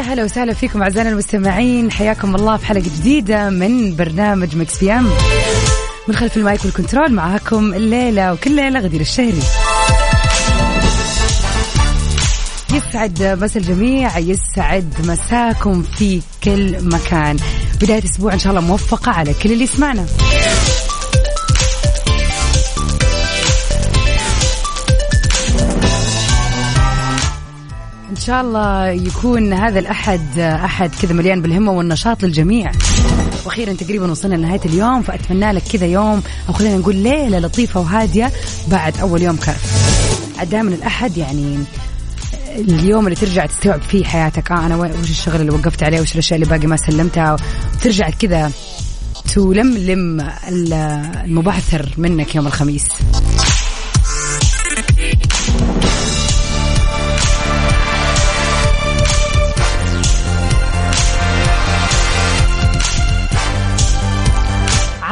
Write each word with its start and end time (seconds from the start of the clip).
هلا 0.00 0.24
وسهلا 0.24 0.54
فيكم 0.54 0.82
أعزائنا 0.82 1.10
المستمعين. 1.10 1.92
حياكم 1.92 2.34
الله 2.34 2.56
في 2.56 2.66
حلقة 2.66 2.80
جديدة 2.80 3.50
من 3.50 3.96
برنامج 3.96 4.56
Mix 4.56 4.78
PM. 4.78 5.10
من 6.08 6.16
خلف 6.16 6.36
المايك 6.36 6.64
وال 6.64 6.75
control 6.75 7.12
معاكم 7.12 7.74
الليلة 7.74 8.32
وكل 8.32 8.56
ليلة 8.56 8.80
غدير 8.80 9.00
الشهري. 9.00 9.42
يسعد 12.74 13.38
مسا 13.42 13.60
الجميع 13.60 14.18
يسعد 14.18 14.94
مساكم 15.04 15.82
في 15.82 16.20
كل 16.44 16.76
مكان. 16.80 17.36
بداية 17.80 18.04
أسبوع 18.04 18.32
إن 18.32 18.38
شاء 18.38 18.50
الله 18.50 18.62
موفقة 18.66 19.12
على 19.12 19.34
كل 19.42 19.52
اللي 19.52 19.64
يسمعنا. 19.64 20.06
إن 28.16 28.20
شاء 28.20 28.40
الله 28.40 28.86
يكون 28.88 29.52
هذا 29.52 29.78
الأحد 29.78 30.38
أحد 30.38 30.90
كذا 31.02 31.12
مليان 31.12 31.42
بالهمة 31.42 31.72
والنشاط 31.72 32.22
للجميع. 32.22 32.72
وأخيرا 33.44 33.72
تقريبا 33.72 34.10
وصلنا 34.10 34.34
لنهاية 34.34 34.60
اليوم 34.64 35.02
فأتمنى 35.02 35.52
لك 35.52 35.62
كذا 35.62 35.86
يوم. 35.86 36.22
أو 36.48 36.52
خلينا 36.52 36.76
نقول 36.76 36.96
ليلة 36.96 37.38
لطيفة 37.38 37.80
وهادية 37.80 38.32
بعد 38.68 38.98
أول 38.98 39.22
يوم 39.22 39.36
كرف 39.36 39.86
دائما 40.50 40.70
الأحد 40.70 41.16
يعني 41.16 41.58
اليوم 42.56 43.04
اللي 43.04 43.16
ترجع 43.16 43.46
تستوعب 43.46 43.82
فيه 43.82 44.04
حياتك. 44.04 44.52
آه 44.52 44.66
أنا 44.66 44.76
وش 44.76 45.10
الشغل 45.10 45.40
اللي 45.40 45.52
وقفت 45.52 45.82
عليه؟ 45.82 46.00
وش 46.00 46.12
الأشياء 46.12 46.40
اللي 46.40 46.50
باقي 46.50 46.66
ما 46.66 46.76
سلمتها؟ 46.76 47.36
وترجع 47.76 48.10
كذا 48.10 48.50
تلملم 49.34 50.30
المبعثر 50.48 51.94
منك 51.98 52.34
يوم 52.34 52.46
الخميس. 52.46 52.84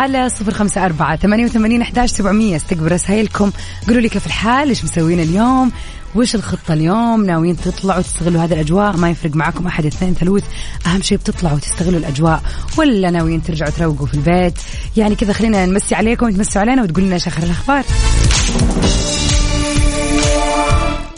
على 0.04 0.28
صفر 0.28 0.54
خمسة 0.54 0.84
أربعة 0.84 1.16
ثمانية 1.16 1.44
وثمانين 1.44 1.82
أحداش 1.82 2.10
سبعمية. 2.10 2.56
استقبل 2.56 2.92
رسائلكم. 2.92 3.52
قولوا 3.86 4.00
لي 4.00 4.08
كيف 4.08 4.26
الحال؟ 4.26 4.68
إيش 4.68 4.84
مسوين 4.84 5.20
اليوم؟ 5.20 5.72
وش 6.14 6.34
الخطة 6.34 6.74
اليوم؟ 6.74 7.26
ناويين 7.26 7.56
تطلعوا 7.56 8.02
تستغلوا 8.02 8.44
هذه 8.44 8.52
الأجواء؟ 8.52 8.96
ما 8.96 9.10
يفرق 9.10 9.36
معكم 9.36 9.66
أحد 9.66 9.86
اثنين 9.86 10.14
ثلوث 10.14 10.44
أهم 10.86 11.02
شيء 11.02 11.18
بتطلعوا 11.18 11.58
تستغلوا 11.58 11.98
الأجواء. 11.98 12.42
ولا 12.76 13.10
ناويين 13.10 13.42
ترجعوا 13.42 13.70
تروقوا 13.70 14.06
في 14.06 14.14
البيت؟ 14.14 14.54
يعني 14.96 15.14
كذا 15.14 15.32
خلينا 15.32 15.66
نمسي 15.66 15.94
عليكم 15.94 16.26
وتمسوا 16.26 16.60
علينا 16.60 16.82
وتقول 16.82 17.04
لنا 17.04 17.14
إيش 17.14 17.26
آخر 17.26 17.42
الأخبار. 17.42 17.84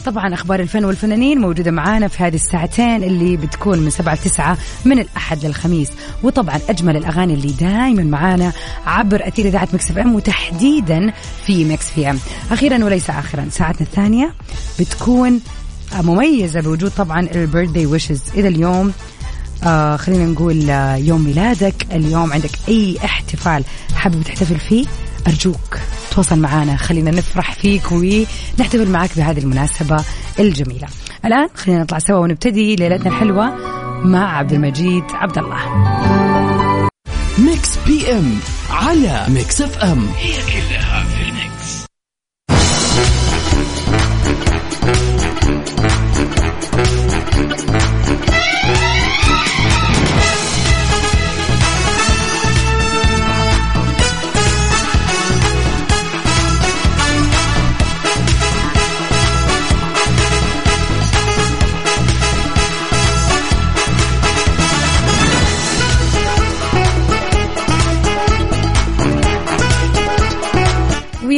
طبعا 0.07 0.35
أخبار 0.35 0.61
الفن 0.61 0.85
والفنانين 0.85 1.39
موجودة 1.39 1.71
معانا 1.71 2.09
في 2.09 2.23
هذه 2.23 2.35
الساعتين 2.35 3.05
اللي 3.05 3.37
بتكون 3.37 3.79
من 3.79 3.91
سبعة 3.91 4.15
لتسعة 4.15 4.59
من 4.85 4.99
الأحد 4.99 5.45
للخميس. 5.45 5.89
وطبعا 6.23 6.61
أجمل 6.69 6.97
الأغاني 6.97 7.35
اللي 7.35 7.53
دائما 7.53 8.03
معانا 8.03 8.53
عبر 8.87 9.29
أثير 9.29 9.47
إذاعة 9.47 9.69
Mix 9.73 9.91
FM 9.91 10.15
وتحديدا 10.15 11.12
في 11.47 11.65
Mix 11.65 11.91
PM. 11.91 12.19
أخيرا 12.51 12.84
وليس 12.84 13.11
اخرا 13.11 13.47
ساعتنا 13.51 13.87
الثانية 13.87 14.33
بتكون 14.81 15.41
مميزة 16.03 16.61
بوجود 16.61 16.91
طبعا 16.97 17.21
ال 17.21 17.28
birthday 17.28 17.87
wishes 17.87 18.22
إذا 18.34 18.49
اليوم 18.49 18.93
آه 19.65 19.97
خلينا 19.97 20.25
نقول 20.25 20.71
آه 20.71 20.97
يوم 20.97 21.25
ميلادك 21.25 21.87
اليوم 21.93 22.33
عندك 22.33 22.50
أي 22.69 22.97
احتفال 23.05 23.65
حابب 23.94 24.23
تحتفل 24.23 24.59
فيه 24.59 24.87
أرجوك 25.26 25.78
تواصل 26.10 26.38
معنا 26.38 26.76
خلينا 26.76 27.10
نفرح 27.10 27.54
فيك 27.54 27.92
ونحتفل 27.92 28.91
معك 28.91 29.10
بهذه 29.16 29.38
المناسبة 29.38 30.04
الجميلة. 30.41 30.88
الآن 31.25 31.48
خلينا 31.54 31.82
نطلع 31.82 31.98
سوا 31.98 32.19
ونبتدي 32.19 32.76
ليلتنا 32.76 33.10
الحلوة 33.10 33.54
مع 34.04 34.37
عبد 34.38 34.53
المجيد 34.53 35.04
عبد 35.12 35.38
الله. 35.38 35.59
Mix 37.39 37.78
PM 37.87 38.39
على 38.70 39.26
Mix 39.28 39.62
FM. 39.62 40.09
هي 40.19 40.34
كلها 40.53 40.96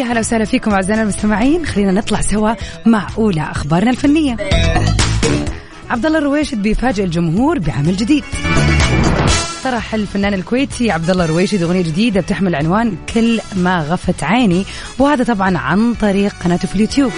هلا 0.08 0.20
وسهلا 0.20 0.44
فيكم 0.44 0.70
أعزائنا 0.70 1.02
المستمعين. 1.02 1.66
خلينا 1.66 1.92
نطلع 1.92 2.20
سوا 2.20 2.52
مع 2.86 3.06
أولى 3.18 3.42
أخبارنا 3.50 3.90
الفنية. 3.90 4.36
عبد 5.90 6.06
الله 6.06 6.18
الرويشد 6.18 6.62
بيفاجئ 6.62 7.04
الجمهور 7.04 7.58
بعمل 7.58 7.96
جديد. 7.96 8.24
طرح 9.64 9.94
الفنان 9.94 10.34
الكويتي 10.34 10.90
عبد 10.90 11.10
الله 11.10 11.24
الرويشد 11.24 11.62
أغنية 11.62 11.82
جديدة 11.82 12.20
بتحمل 12.20 12.54
عنوان 12.54 12.96
كل 13.14 13.40
ما 13.56 13.80
غفت 13.80 14.22
عيني 14.22 14.64
وهذا 14.98 15.24
طبعا 15.24 15.58
عن 15.58 15.94
طريق 15.94 16.34
قناته 16.44 16.68
في 16.68 16.74
اليوتيوب. 16.74 17.12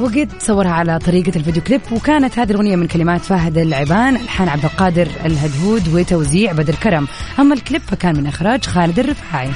وقد 0.00 0.28
صورها 0.38 0.70
على 0.70 0.98
طريقة 0.98 1.32
الفيديو 1.36 1.62
كليب 1.62 1.80
وكانت 1.92 2.38
هذه 2.38 2.50
الأغنية 2.50 2.76
من 2.76 2.86
كلمات 2.86 3.20
فهد 3.20 3.58
العبان 3.58 4.16
ألحان 4.16 4.48
عبد 4.48 4.64
القادر 4.64 5.08
الهدهود 5.24 5.94
وتوزيع 5.94 6.52
بدر 6.52 6.74
كرم. 6.74 7.08
أما 7.38 7.54
الكليب 7.54 7.82
فكان 7.86 8.16
من 8.16 8.26
إخراج 8.26 8.64
خالد 8.64 8.98
الرفاعي. 8.98 9.50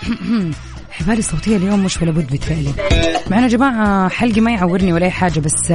حبالي 0.90 1.18
الصوتية 1.18 1.56
اليوم 1.56 1.84
مش 1.84 2.02
ولا 2.02 2.10
بد 2.10 2.32
بتفاعل 2.32 2.72
معاي 3.30 3.40
يا 3.40 3.48
جماعة 3.48 4.08
حلقي 4.08 4.40
ما 4.40 4.50
يعورني 4.50 4.92
ولا 4.92 5.06
أي 5.06 5.10
حاجة 5.10 5.40
بس 5.40 5.72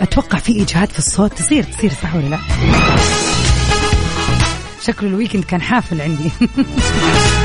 أتوقع 0.00 0.38
في 0.38 0.62
إجهاد 0.62 0.88
في 0.88 0.98
الصوت 0.98 1.32
تصير 1.32 1.64
تصير 1.64 1.90
صح 2.02 2.14
ولا 2.14 2.28
لا؟ 2.28 2.38
شكله 4.82 5.08
ال 5.08 5.12
weekend 5.12 5.44
كان 5.44 5.62
حافل 5.62 6.00
عندي. 6.00 6.30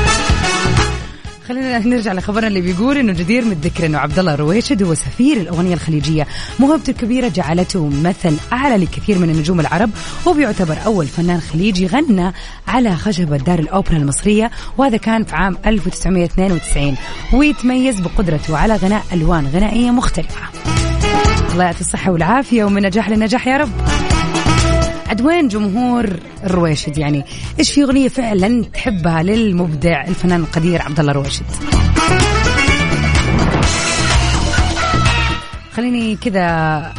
خلينا 1.48 1.78
نرجع 1.78 2.12
لخبرنا 2.12 2.46
اللي 2.46 2.60
بيقول 2.60 2.98
إنه 2.98 3.12
جدير 3.12 3.44
من 3.44 3.52
الذكر 3.52 3.86
إنه 3.86 3.98
عبد 3.98 4.18
الله 4.18 4.34
رويشد 4.34 4.82
هو 4.82 4.94
سفير 4.94 5.36
الأغنية 5.36 5.74
الخليجية، 5.74 6.26
موهبته 6.58 6.90
الكبيرة 6.90 7.28
جعلته 7.28 7.88
مثل 7.88 8.36
أعلى 8.52 8.84
لكثير 8.84 9.18
من 9.18 9.30
النجوم 9.30 9.60
العرب 9.60 9.90
وبيعتبر 10.26 10.76
أول 10.86 11.06
فنان 11.06 11.40
خليجي 11.40 11.86
غنى 11.86 12.32
على 12.68 12.96
خشبه 12.96 13.36
دار 13.36 13.58
الأوبرا 13.58 13.96
المصرية 13.96 14.50
وهذا 14.78 14.96
كان 14.96 15.24
في 15.24 15.36
عام 15.36 15.56
1992 15.66 16.96
ويتميز 17.32 18.00
بقدرته 18.00 18.56
على 18.56 18.76
غناء 18.76 19.04
ألوان 19.12 19.46
غنائية 19.46 19.90
مختلفة. 19.90 20.40
الله 21.52 21.64
يعطي 21.64 21.80
الصحة 21.80 22.12
والعافية 22.12 22.64
ومن 22.64 22.82
نجاح 22.82 23.10
لنجاح 23.10 23.46
يا 23.46 23.56
رب. 23.56 24.15
عد 25.08 25.20
وين 25.20 25.48
جمهور 25.48 26.10
الرويشد؟ 26.44 26.98
يعني 26.98 27.24
إيش 27.58 27.72
في 27.72 27.82
أغنية 27.82 28.08
فعلا 28.08 28.64
تحبها 28.64 29.22
للمبدع 29.22 30.04
الفنان 30.04 30.40
القدير 30.40 30.82
عبد 30.82 31.00
الله 31.00 31.12
الرويشد 31.12 31.44
خليني 35.76 36.16
كذا 36.16 36.46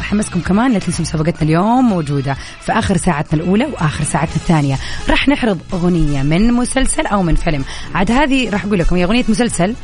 أحمسكم 0.00 0.40
كمان 0.40 0.72
لا 0.72 0.78
تنسوا 0.78 1.00
مسابقتنا 1.00 1.42
اليوم 1.42 1.88
موجودة 1.88 2.36
في 2.60 2.72
آخر 2.72 2.96
ساعتنا 2.96 3.42
الأولى 3.42 3.66
وآخر 3.66 4.04
ساعتنا 4.04 4.36
الثانية. 4.36 4.78
راح 5.08 5.28
نحرض 5.28 5.58
أغنية 5.72 6.22
من 6.22 6.52
مسلسل 6.52 7.06
أو 7.06 7.22
من 7.22 7.34
فيلم. 7.34 7.64
عاد 7.94 8.10
هذه 8.10 8.50
راح 8.50 8.64
أقول 8.64 8.78
لكم 8.78 8.96
هي 8.96 9.04
أغنية 9.04 9.24
مسلسل. 9.28 9.74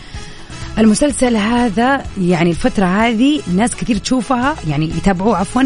المسلسل 0.79 1.37
هذا 1.37 2.05
يعني 2.21 2.51
الفترة 2.51 2.87
هذه 2.87 3.41
ناس 3.57 3.77
كثير 3.77 3.97
تشوفها 3.97 4.55
يعني 4.69 4.87
يتابعوه 4.87 5.37
عفوا 5.37 5.63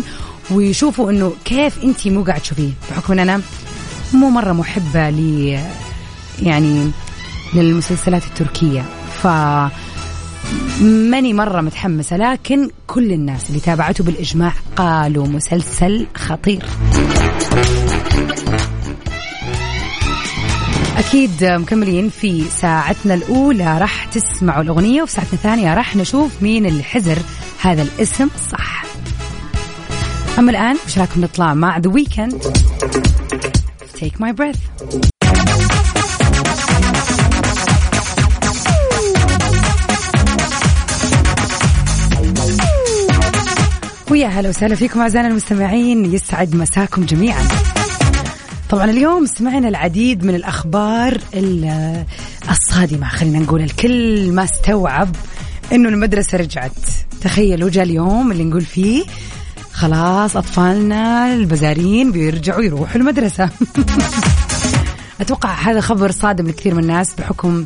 ويشوفوا 0.50 1.10
إنه 1.10 1.32
كيف 1.44 1.84
انت 1.84 2.08
مو 2.08 2.22
قاعد 2.22 2.40
تشوفيه. 2.40 2.70
بحكم 2.90 3.12
إن 3.12 3.18
أنا 3.18 3.40
مو 4.14 4.30
مرة 4.30 4.52
محبة 4.52 5.10
ل 5.10 5.58
يعني 6.42 6.90
للمسلسلات 7.54 8.22
التركية. 8.24 8.84
ف 9.22 9.26
ماني 10.82 11.32
مرة 11.32 11.60
متحمسة 11.60 12.16
لكن 12.16 12.70
كل 12.86 13.12
الناس 13.12 13.48
اللي 13.48 13.60
تابعته 13.60 14.04
بالإجماع 14.04 14.52
قالوا 14.76 15.26
مسلسل 15.26 16.06
خطير. 16.14 16.64
أكيد 20.96 21.44
مكملين 21.44 22.08
في 22.08 22.44
ساعتنا 22.60 23.14
الأولى 23.14 23.78
راح 23.78 24.04
تسمعوا 24.04 24.62
الأغنية 24.62 25.02
وفي 25.02 25.12
ساعتنا 25.12 25.32
الثانية 25.32 25.74
راح 25.74 25.96
نشوف 25.96 26.42
مين 26.42 26.66
اللي 26.66 26.82
حزر 26.82 27.18
هذا 27.60 27.82
الاسم. 27.82 28.28
صح. 28.52 28.87
أما 30.38 30.50
الآن 30.50 30.76
وش 30.86 30.98
رايكم 30.98 31.20
نطلع 31.20 31.54
مع 31.54 31.78
ذا 31.78 31.90
ويكند 31.90 32.42
Take 34.00 34.20
my 34.20 34.32
breath. 34.32 34.88
ويا 44.10 44.26
هلا 44.28 44.48
وسهلا 44.48 44.74
فيكم 44.74 45.00
أعزائنا 45.00 45.28
المستمعين. 45.28 46.14
يسعد 46.14 46.54
مساكم 46.56 47.04
جميعا. 47.04 47.42
طبعا 48.70 48.84
اليوم 48.84 49.26
سمعنا 49.26 49.68
العديد 49.68 50.24
من 50.24 50.34
الأخبار 50.34 51.20
الصادمة 52.50 53.08
خلينا 53.08 53.38
نقول 53.38 53.62
الكل 53.62 54.32
ما 54.32 54.44
استوعب 54.44 55.16
إنه 55.72 55.88
المدرسة 55.88 56.38
رجعت. 56.38 56.72
تخيلوا 57.20 57.70
جاء 57.70 57.84
اليوم 57.84 58.32
اللي 58.32 58.44
نقول 58.44 58.62
فيه 58.64 59.04
خلاص 59.78 60.36
أطفالنا 60.36 61.34
البزارين 61.34 62.12
بيرجعوا 62.12 62.62
يروحوا 62.62 62.96
المدرسة. 62.96 63.50
أتوقع 65.20 65.54
هذا 65.54 65.80
خبر 65.80 66.10
صادم 66.10 66.46
لكثير 66.46 66.74
من 66.74 66.82
الناس 66.82 67.14
بحكم 67.14 67.64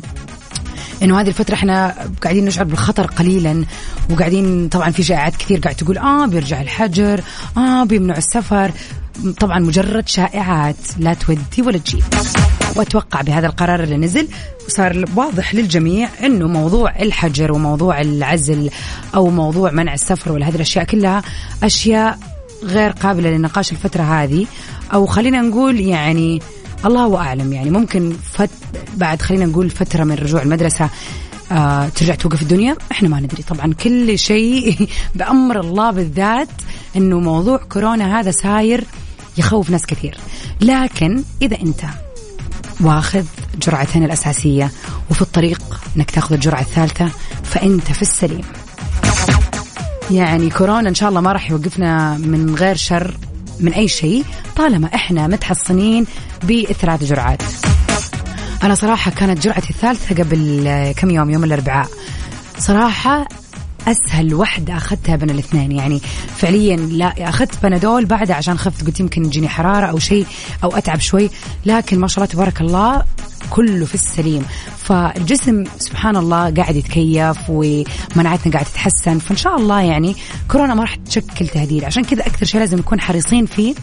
إنه 1.03 1.21
هذه 1.21 1.27
الفترة 1.27 1.53
إحنا 1.55 1.95
قاعدين 2.21 2.45
نشعر 2.45 2.63
بالخطر 2.63 3.05
قليلا 3.05 3.65
وقاعدين 4.09 4.69
طبعا 4.69 4.91
في 4.91 5.03
شائعات 5.03 5.35
كثير 5.35 5.59
قاعد 5.59 5.75
تقول 5.75 5.97
آه 5.97 6.25
بيرجع 6.25 6.61
الحجر 6.61 7.21
آه 7.57 7.83
بيمنع 7.83 8.17
السفر. 8.17 8.71
طبعا 9.39 9.59
مجرد 9.59 10.07
شائعات 10.07 10.75
لا 10.97 11.13
تودي 11.13 11.61
ولا 11.61 11.77
تجيب. 11.77 12.03
وأتوقع 12.75 13.21
بهذا 13.21 13.47
القرار 13.47 13.83
اللي 13.83 13.97
نزل 13.97 14.27
صار 14.67 15.05
واضح 15.15 15.55
للجميع 15.55 16.09
إنه 16.23 16.47
موضوع 16.47 16.95
الحجر 16.99 17.51
وموضوع 17.51 18.01
العزل 18.01 18.69
أو 19.15 19.29
موضوع 19.29 19.71
منع 19.71 19.93
السفر 19.93 20.31
ولا 20.31 20.49
هذه 20.49 20.55
الأشياء 20.55 20.85
كلها 20.85 21.21
أشياء 21.63 22.19
غير 22.63 22.89
قابلة 22.91 23.29
للنقاش 23.29 23.71
الفترة 23.71 24.03
هذه. 24.03 24.45
أو 24.93 25.05
خلينا 25.05 25.41
نقول 25.41 25.79
يعني 25.79 26.41
الله 26.85 27.17
أعلم 27.17 27.53
يعني 27.53 27.69
ممكن 27.69 28.13
فت 28.33 28.49
بعد 28.95 29.21
خلينا 29.21 29.45
نقول 29.45 29.69
فترة 29.69 30.03
من 30.03 30.15
رجوع 30.15 30.41
المدرسة 30.41 30.89
آه 31.51 31.89
ترجع 31.89 32.15
توقف 32.15 32.41
الدنيا؟ 32.41 32.75
إحنا 32.91 33.09
ما 33.09 33.19
ندري. 33.19 33.43
طبعا 33.43 33.73
كل 33.73 34.19
شيء 34.19 34.87
بأمر 35.15 35.59
الله 35.59 35.91
بالذات 35.91 36.49
إنه 36.95 37.19
موضوع 37.19 37.57
كورونا 37.57 38.19
هذا 38.19 38.31
ساير 38.31 38.83
يخوف 39.37 39.69
ناس 39.69 39.85
كثير. 39.85 40.17
لكن 40.61 41.23
إذا 41.41 41.61
أنت 41.61 41.81
واخذ 42.81 43.23
جرعتين 43.61 44.03
الأساسية 44.03 44.71
وفي 45.09 45.21
الطريق 45.21 45.61
إنك 45.97 46.11
تاخذ 46.11 46.33
الجرعة 46.33 46.61
الثالثة 46.61 47.09
فأنت 47.43 47.91
في 47.91 48.01
السليم. 48.01 48.43
يعني 50.11 50.49
كورونا 50.49 50.89
إن 50.89 50.95
شاء 50.95 51.09
الله 51.09 51.21
ما 51.21 51.31
راح 51.31 51.51
يوقفنا 51.51 52.17
من 52.17 52.55
غير 52.55 52.75
شر 52.75 53.17
من 53.59 53.73
أي 53.73 53.87
شيء 53.87 54.25
طالما 54.55 54.89
إحنا 54.95 55.27
متحصنين 55.27 56.05
بثلاث 56.43 57.03
جرعات 57.03 57.41
أنا 58.63 58.75
صراحة 58.75 59.11
كانت 59.11 59.43
جرعتي 59.43 59.69
الثالثة 59.69 60.23
قبل 60.23 60.93
كم 60.97 61.09
يوم 61.09 61.29
يوم 61.29 61.43
الأربعاء. 61.43 61.87
صراحة 62.57 63.27
أسهل 63.87 64.33
وحدة 64.33 64.77
أخذتها 64.77 65.15
بين 65.15 65.29
الاثنين. 65.29 65.71
يعني 65.71 65.99
فعليا 66.37 66.75
لا 66.75 67.29
أخذت 67.29 67.63
بنادول 67.63 68.05
بعدها 68.05 68.35
عشان 68.35 68.57
خفت 68.57 68.85
قلت 68.85 68.99
يمكن 68.99 69.23
تجيني 69.23 69.49
حرارة 69.49 69.85
أو 69.85 69.99
شيء 69.99 70.25
أو 70.63 70.77
أتعب 70.77 70.99
شوي 70.99 71.29
لكن 71.65 71.99
ما 71.99 72.07
شاء 72.07 72.23
الله 72.23 72.33
تبارك 72.33 72.61
الله 72.61 73.03
كله 73.49 73.85
في 73.85 73.95
السليم. 73.95 74.45
فالجسم 74.77 75.63
سبحان 75.79 76.15
الله 76.17 76.53
قاعد 76.53 76.75
يتكيف 76.75 77.37
ومناعتنا 77.49 78.53
قاعد 78.53 78.65
تتحسن. 78.65 79.19
فإن 79.19 79.37
شاء 79.37 79.57
الله 79.57 79.81
يعني 79.81 80.15
كورونا 80.51 80.73
ما 80.73 80.81
راح 80.81 80.95
تشكل 80.95 81.47
تهديد. 81.47 81.83
عشان 81.83 82.03
كذا 82.03 82.27
أكثر 82.27 82.45
شيء 82.45 82.59
لازم 82.59 82.77
نكون 82.77 83.01
حريصين 83.01 83.45
فيه 83.45 83.75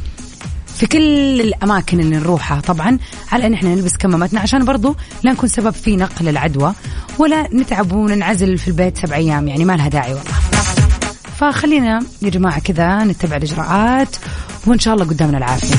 في 0.77 0.87
كل 0.87 1.41
الأماكن 1.41 2.01
اللي 2.01 2.17
نروحها 2.17 2.61
طبعا 2.61 2.99
على 3.33 3.47
إن 3.47 3.55
إحنا 3.55 3.75
نلبس 3.75 3.97
كمامتنا 3.97 4.41
عشان 4.41 4.65
برضو 4.65 4.97
لا 5.23 5.33
نكون 5.33 5.49
سبب 5.49 5.71
في 5.71 5.97
نقل 5.97 6.29
العدوى 6.29 6.73
ولا 7.19 7.49
نتعب 7.55 7.93
وننعزل 7.93 8.59
في 8.59 8.69
البيت 8.69 8.99
سبع 8.99 9.17
أيام 9.17 9.49
يعني 9.49 9.65
ما 9.65 9.77
لها 9.77 9.89
داعي 9.89 10.15
والله. 10.15 10.33
فخلينا 11.37 12.01
يا 12.23 12.31
جماعة 12.31 12.61
كذا 12.61 13.05
نتبع 13.05 13.37
الإجراءات 13.37 14.17
وإن 14.67 14.79
شاء 14.79 14.95
الله 14.95 15.05
قدامنا 15.05 15.39
العافية. 15.39 15.77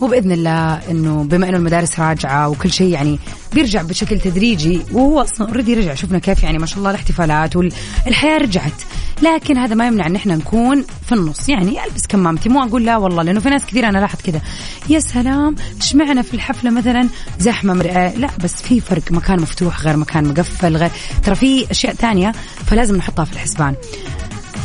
وبإذن 0.00 0.32
الله 0.32 0.74
إنه 0.90 1.24
بما 1.24 1.48
إنه 1.48 1.56
المدارس 1.56 2.00
راجعة 2.00 2.48
وكل 2.48 2.72
شيء 2.72 2.88
يعني 2.88 3.18
بيرجع 3.54 3.82
بشكل 3.82 4.20
تدريجي 4.20 4.80
وهو 4.92 5.20
أصلا 5.20 5.48
اوريدي 5.48 5.74
رجع 5.74 5.94
شفنا 5.94 6.18
كيف 6.18 6.42
يعني 6.42 6.58
ما 6.58 6.66
شاء 6.66 6.78
الله 6.78 6.90
الاحتفالات 6.90 7.56
والحياة 7.56 8.38
رجعت. 8.38 8.82
لكن 9.22 9.58
هذا 9.58 9.74
ما 9.74 9.86
يمنع 9.86 10.06
إن 10.06 10.16
إحنا 10.16 10.36
نكون 10.36 10.84
في 11.06 11.14
النص. 11.14 11.48
يعني 11.48 11.84
ألبس 11.84 12.06
كمامتي 12.06 12.48
مو 12.48 12.62
أقول 12.62 12.84
لا 12.84 12.96
والله 12.96 13.22
لأنه 13.22 13.40
في 13.40 13.48
ناس 13.50 13.66
كثير 13.66 13.88
أنا 13.88 13.98
لاحظت 13.98 14.22
كذا. 14.22 14.40
يا 14.88 15.00
سلام 15.00 15.54
اشمعنا 15.80 16.22
في 16.22 16.34
الحفلة 16.34 16.70
مثلا 16.70 17.08
زحمة 17.38 17.74
مرئة. 17.74 18.14
لا 18.16 18.28
بس 18.44 18.62
في 18.62 18.80
فرق 18.80 19.12
مكان 19.12 19.40
مفتوح 19.40 19.80
غير 19.82 19.96
مكان 19.96 20.28
مقفل 20.28 20.76
غير. 20.76 20.90
ترى 21.22 21.34
في 21.34 21.70
أشياء 21.70 21.94
ثانية 21.94 22.32
فلازم 22.66 22.96
نحطها 22.96 23.24
في 23.24 23.32
الحسبان. 23.32 23.74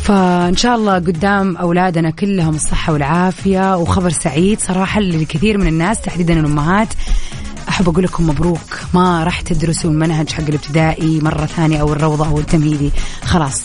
فإن 0.02 0.56
شاء 0.56 0.76
الله 0.76 0.94
قدام 0.94 1.56
أولادنا 1.56 2.10
كلهم 2.10 2.54
الصحة 2.54 2.92
والعافية 2.92 3.76
وخبر 3.76 4.10
سعيد 4.10 4.60
صراحة 4.60 5.00
لكثير 5.00 5.58
من 5.58 5.66
الناس 5.66 6.00
تحديدا 6.00 6.40
الأمهات. 6.40 6.88
أحب 7.68 7.88
أقول 7.88 8.04
لكم 8.04 8.28
مبروك. 8.28 8.80
ما 8.94 9.24
راح 9.24 9.40
تدرسوا 9.40 9.90
المنهج 9.90 10.30
حق 10.30 10.44
الابتدائي 10.48 11.20
مرة 11.20 11.46
ثانية 11.46 11.80
أو 11.80 11.92
الروضة 11.92 12.28
أو 12.28 12.38
التمهيدي. 12.38 12.90
خلاص. 13.24 13.62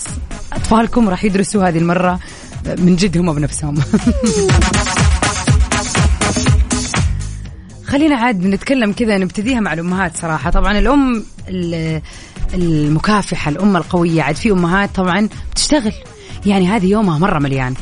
أطفالكم 0.53 1.09
راح 1.09 1.23
يدرسوا 1.23 1.67
هذه 1.67 1.77
المرة 1.77 2.19
من 2.65 2.95
جد 2.95 3.17
هم 3.17 3.33
بنفسهم. 3.33 3.75
خلينا 7.87 8.15
عاد 8.15 8.45
نتكلم 8.45 8.91
كذا 8.91 9.17
نبتديها 9.17 9.59
مع 9.59 9.73
الامهات 9.73 10.17
صراحة. 10.17 10.49
طبعا 10.49 10.79
الأم 10.79 11.23
المكافحة 12.53 13.51
الأم 13.51 13.77
القوية 13.77 14.21
عاد 14.21 14.35
في 14.35 14.51
أمهات 14.51 14.95
طبعا 14.95 15.29
بتشتغل. 15.51 15.93
يعني 16.45 16.67
هذه 16.67 16.85
يومها 16.85 17.17
مرة 17.17 17.39
مليان. 17.39 17.73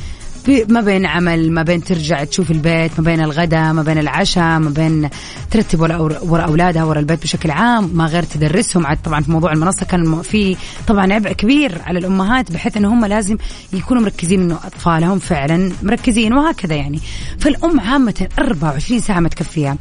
ما 0.49 0.81
بين 0.81 1.05
عمل 1.05 1.51
ما 1.51 1.63
بين 1.63 1.83
ترجع 1.83 2.23
تشوف 2.23 2.51
البيت 2.51 2.91
ما 2.99 3.05
بين 3.05 3.21
الغداء 3.21 3.73
ما 3.73 3.83
بين 3.83 3.97
العشاء 3.97 4.59
ما 4.59 4.69
بين 4.69 5.09
ترتب 5.51 5.81
ورا 5.81 6.45
أولادها 6.45 6.83
ورا 6.83 6.99
البيت 6.99 7.23
بشكل 7.23 7.51
عام 7.51 7.89
ما 7.93 8.05
غير 8.05 8.23
تدرسهم. 8.23 8.87
عاد 8.87 8.97
طبعا 9.03 9.21
في 9.21 9.31
موضوع 9.31 9.51
المنصة 9.53 9.85
كان 9.85 10.21
في 10.21 10.57
طبعا 10.87 11.13
عبء 11.13 11.31
كبير 11.31 11.81
على 11.85 11.99
الأمهات 11.99 12.51
بحيث 12.51 12.77
ان 12.77 12.85
هم 12.85 13.05
لازم 13.05 13.37
يكونوا 13.73 14.03
مركزين 14.03 14.41
إنه 14.41 14.59
أطفالهم 14.65 15.19
فعلا 15.19 15.71
مركزين 15.83 16.33
وهكذا 16.33 16.75
يعني. 16.75 16.99
فالأم 17.39 17.79
عامة 17.79 18.27
24 18.39 18.99
ساعة 18.99 19.19
ما 19.19 19.29
تكفيها. 19.29 19.77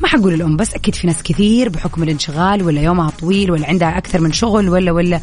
ما 0.00 0.08
حقول 0.08 0.34
الأم 0.34 0.56
بس 0.56 0.74
أكيد 0.74 0.94
في 0.94 1.06
ناس 1.06 1.22
كثير 1.22 1.68
بحكم 1.68 2.02
الانشغال 2.02 2.62
ولا 2.62 2.80
يومها 2.80 3.10
طويل 3.10 3.50
ولا 3.50 3.66
عندها 3.68 3.98
أكثر 3.98 4.20
من 4.20 4.32
شغل 4.32 4.68
ولا 4.68 4.92
ولا 4.92 5.20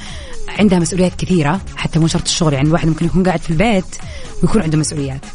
عندها 0.60 0.80
مسؤوليات 0.80 1.16
كثيرة 1.16 1.62
حتى 1.76 2.00
مو 2.00 2.08
شرط 2.08 2.24
الشغل 2.24 2.54
يعني 2.54 2.68
الواحد 2.68 2.88
ممكن 2.88 3.06
يكون 3.06 3.24
قاعد 3.24 3.40
في 3.40 3.50
البيت 3.50 3.96
ويكون 4.44 4.62
عنده 4.62 4.78
مسؤوليات. 4.78 5.26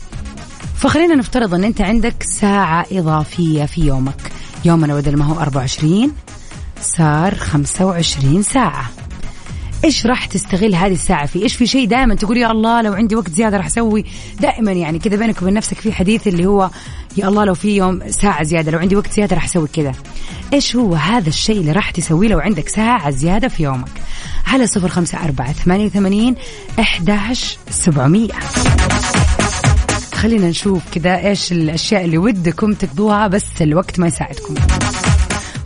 فخلينا 0.76 1.14
نفترض 1.14 1.54
إن 1.54 1.64
أنت 1.64 1.80
عندك 1.80 2.22
ساعة 2.22 2.86
إضافية 2.92 3.64
في 3.64 3.80
يومك. 3.86 4.32
يومنا 4.64 4.94
بدل 4.94 5.16
ما 5.16 5.24
هو 5.24 5.40
24 5.40 6.12
صار 6.80 7.34
25 7.34 8.42
ساعة. 8.42 8.90
إيش 9.84 10.06
راح 10.06 10.26
تستغل 10.26 10.74
هذه 10.74 10.92
الساعة 10.92 11.26
في 11.26 11.42
إيش 11.42 11.56
في 11.56 11.66
شيء 11.66 11.88
دائما 11.88 12.14
تقول 12.14 12.36
يا 12.36 12.50
الله 12.50 12.82
لو 12.82 12.92
عندي 12.92 13.16
وقت 13.16 13.30
زيادة 13.30 13.56
راح 13.56 13.66
أسوي؟ 13.66 14.04
دائما 14.40 14.72
يعني 14.72 14.98
كذا 14.98 15.16
بينك 15.16 15.42
وبين 15.42 15.54
نفسك 15.54 15.76
في 15.76 15.92
حديث 15.92 16.28
اللي 16.28 16.46
هو 16.46 16.70
يا 17.16 17.28
الله 17.28 17.44
لو 17.44 17.54
في 17.54 17.76
يوم 17.76 18.10
ساعة 18.10 18.42
زيادة 18.42 18.70
لو 18.72 18.78
عندي 18.78 18.96
وقت 18.96 19.12
زيادة 19.12 19.36
راح 19.36 19.44
أسوي 19.44 19.68
كذا. 19.68 19.92
إيش 20.52 20.76
هو 20.76 20.94
هذا 20.94 21.28
الشيء 21.28 21.60
اللي 21.60 21.72
راح 21.72 21.90
تسويه 21.90 22.28
لو 22.28 22.38
عندك 22.38 22.68
ساعة 22.68 23.10
زيادة 23.10 23.48
في 23.48 23.62
يومك؟ 23.62 23.90
على 24.46 24.66
صفر 24.66 24.88
خمسة 24.88 25.24
أربعة 25.24 25.52
ثمانية 25.52 25.86
وثمانين 25.86 26.34
إحداش 26.80 27.58
سبعمية. 27.70 28.32
خلينا 30.14 30.48
نشوف 30.48 30.82
كذا 30.92 31.28
إيش 31.28 31.52
الأشياء 31.52 32.04
اللي 32.04 32.18
ودكم 32.18 32.72
تقضوها 32.72 33.26
بس 33.26 33.46
الوقت 33.60 33.98
ما 33.98 34.06
يساعدكم. 34.06 34.54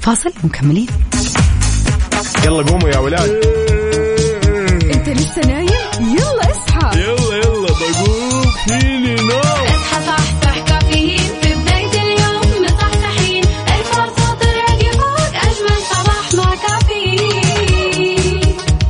فاصل 0.00 0.32
ومكملين 0.44 0.86
يلا 2.44 2.62
قوموا 2.62 2.88
يا 2.88 2.98
ولاد. 2.98 3.53
لسه 5.14 5.40
نايم؟ 5.46 5.68
يلا 6.00 6.50
اصحى. 6.50 7.00
يلا 7.00 7.36
يلا 7.36 7.68
بقوم 7.68 8.44
فيني 8.68 9.14
نو 9.14 9.38
اصحى 9.38 10.06
صحصح 10.06 10.58
كافيين. 10.58 11.18
في 11.42 11.54
بداية 11.54 12.02
اليوم 12.02 12.64
مصحصحين. 12.64 13.44
الفرصة 13.78 14.34
تراقي 14.40 14.92
فوق 14.92 15.34
أجمل 15.34 15.78
صباح 15.90 16.34
مع 16.34 16.54
كافيين. 16.54 18.40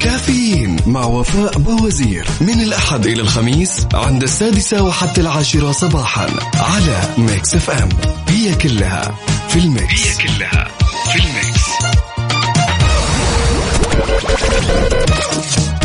كافيين 0.01 0.77
مع 0.87 1.05
وفاء 1.05 1.59
بوزير. 1.59 2.27
من 2.41 2.61
الأحد 2.61 3.07
إلى 3.07 3.23
الخميس 3.23 3.87
عند 3.95 4.23
السادسة 4.23 4.83
وحتى 4.83 5.21
العاشرة 5.21 5.73
صباحا 5.73 6.27
على 6.55 7.03
Mix 7.19 7.55
FM. 7.55 7.89
هي 8.29 8.55
كلها 8.55 9.15
في 9.49 9.59
ال 9.59 9.68
mix. 9.68 10.07
هي 10.07 10.27
كلها 10.27 10.64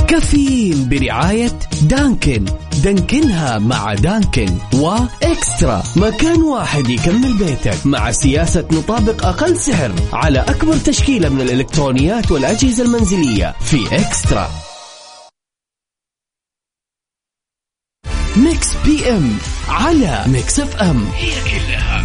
كافيين 0.09 0.89
برعاية 0.89 1.59
دانكن. 1.81 2.45
دانكنها 2.83 3.59
مع 3.59 3.93
دانكن 3.93 4.57
وإكسترا. 4.73 5.83
مكان 5.95 6.41
واحد 6.41 6.89
يكمل 6.89 7.33
بيتك 7.37 7.85
مع 7.85 8.11
سياسة 8.11 8.67
نطابق 8.71 9.25
أقل 9.25 9.57
سعر 9.57 9.91
على 10.13 10.39
أكبر 10.39 10.77
تشكيلة 10.77 11.29
من 11.29 11.41
الإلكترونيات 11.41 12.31
والأجهزة 12.31 12.83
المنزلية 12.85 13.55
في 13.61 13.95
إكسترا. 13.95 14.49
Mix 18.37 18.67
PM 18.85 19.37
على 19.67 20.23
Mix 20.27 20.59
FM. 20.59 21.05
هي 21.15 21.31
كلها 21.41 22.03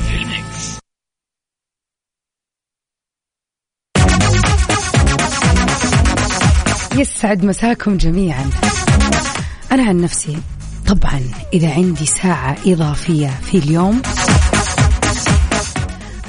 يسعد 6.96 7.44
مساكم 7.44 7.96
جميعا. 7.96 8.50
أنا 9.72 9.82
عن 9.82 10.00
نفسي 10.00 10.38
طبعا 10.86 11.20
إذا 11.52 11.72
عندي 11.72 12.06
ساعة 12.06 12.56
إضافية 12.66 13.30
في 13.44 13.58
اليوم 13.58 14.02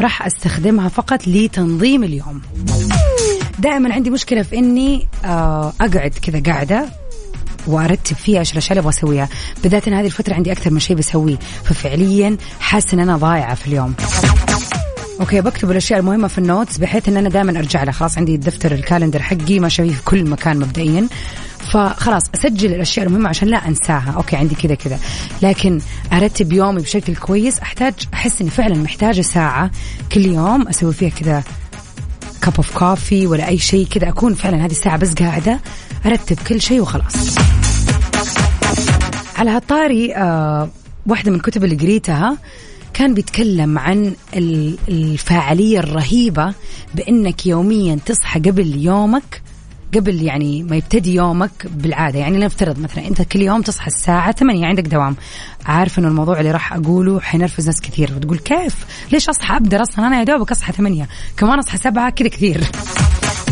راح 0.01 0.25
أستخدمها 0.25 0.89
فقط 0.89 1.27
لتنظيم 1.27 2.03
اليوم. 2.03 2.41
دائما 3.59 3.93
عندي 3.93 4.09
مشكلة 4.09 4.41
في 4.41 4.57
إني 4.57 5.07
آه، 5.25 5.73
أقعد 5.81 6.13
كذا 6.21 6.41
قاعدة 6.45 6.85
وأرتب 7.67 8.15
فيها 8.15 8.39
إيش 8.39 8.51
الاشياء 8.51 8.71
اللي 8.71 8.79
أبغى 8.79 8.89
أسويها. 8.89 9.29
بالذات 9.63 9.87
ان 9.87 9.93
هذه 9.93 10.05
الفترة 10.05 10.33
عندي 10.33 10.51
أكثر 10.51 10.71
من 10.71 10.79
شيء 10.79 10.95
بسويه. 10.95 11.37
ففعليا 11.63 12.37
حاسة 12.59 12.93
إن 12.93 12.99
أنا 12.99 13.17
ضايعة 13.17 13.55
في 13.55 13.67
اليوم. 13.67 13.95
okay 15.19 15.41
بكتب 15.41 15.71
الأشياء 15.71 15.99
المهمة 15.99 16.27
في 16.27 16.37
ال 16.37 16.44
notes 16.44 16.77
بحيث 16.77 17.09
إن 17.09 17.17
أنا 17.17 17.29
دائما 17.29 17.59
أرجع 17.59 17.83
لها. 17.83 17.91
خلاص 17.91 18.17
عندي 18.17 18.35
الدفتر 18.35 18.71
ال 18.71 18.77
calendar 18.77 19.21
حقي 19.21 19.59
ما 19.59 19.69
فيه 19.69 19.91
في 19.91 20.03
كل 20.03 20.29
مكان 20.29 20.59
مبدئيا. 20.59 21.07
فخلاص 21.71 22.23
أسجل 22.35 22.73
الأشياء 22.73 23.05
المهمة 23.05 23.29
عشان 23.29 23.47
لا 23.47 23.67
أنساها. 23.67 24.13
okay 24.17 24.35
عندي 24.35 24.55
كذا 24.55 24.75
كذا. 24.75 24.99
لكن 25.41 25.81
أرتب 26.13 26.53
يومي 26.53 26.81
بشكل 26.81 27.15
كويس. 27.15 27.59
أحتاج 27.59 27.93
أحس 28.13 28.41
إني 28.41 28.49
فعلا 28.49 28.75
محتاجة 28.75 29.21
ساعة 29.21 29.71
كل 30.11 30.25
يوم 30.25 30.67
أسوي 30.67 30.93
فيها 30.93 31.09
كذا 31.09 31.43
cup 32.41 32.53
of 32.57 32.77
coffee 32.77 33.27
ولا 33.27 33.47
أي 33.47 33.57
شيء 33.57 33.87
كذا. 33.87 34.09
أكون 34.09 34.33
فعلا 34.33 34.65
هذه 34.65 34.71
الساعة 34.71 34.97
بس 34.97 35.13
قاعدة 35.13 35.59
أرتب 36.05 36.37
كل 36.47 36.61
شيء 36.61 36.81
وخلاص. 36.81 37.35
على 39.37 39.51
هالطاري 39.51 40.15
آه 40.15 40.69
واحدة 41.07 41.31
من 41.31 41.37
الكتب 41.37 41.63
اللي 41.63 41.75
قريتها 41.75 42.37
كان 42.97 43.13
بيتكلم 43.13 43.77
عن 43.79 44.15
ال- 44.35 44.77
الفاعلية 44.87 45.79
الرهيبة 45.79 46.53
بإنك 46.95 47.45
يوميا 47.45 47.99
تصحى 48.05 48.39
قبل 48.39 48.75
يومك 48.75 49.41
قبل 49.95 50.21
يعني 50.21 50.63
ما 50.63 50.75
يبتدي 50.75 51.13
يومك 51.15 51.67
بالعادة. 51.75 52.19
يعني 52.19 52.37
نفترض 52.37 52.79
مثلا 52.79 53.07
أنت 53.07 53.21
كل 53.21 53.41
يوم 53.41 53.61
تصحى 53.61 53.87
الساعة 53.87 54.31
8 54.31 54.65
عندك 54.65 54.83
دوام. 54.83 55.15
عارف 55.65 55.99
إنه 55.99 56.07
الموضوع 56.07 56.39
اللي 56.39 56.51
راح 56.51 56.73
أقوله 56.73 57.19
حينرفز 57.19 57.65
ناس 57.65 57.81
كثير. 57.81 58.11
وتقول 58.15 58.37
كيف؟ 58.37 58.75
ليش 59.11 59.29
أصحى؟ 59.29 59.55
ابدا 59.57 59.81
أصلا 59.81 60.07
أنا 60.07 60.19
يا 60.19 60.23
دوبك 60.23 60.51
أصحى 60.51 60.73
8 60.73 61.07
كمان 61.37 61.59
أصحى 61.59 61.77
7 61.77 62.09
كذا 62.09 62.27
كثير. 62.27 62.63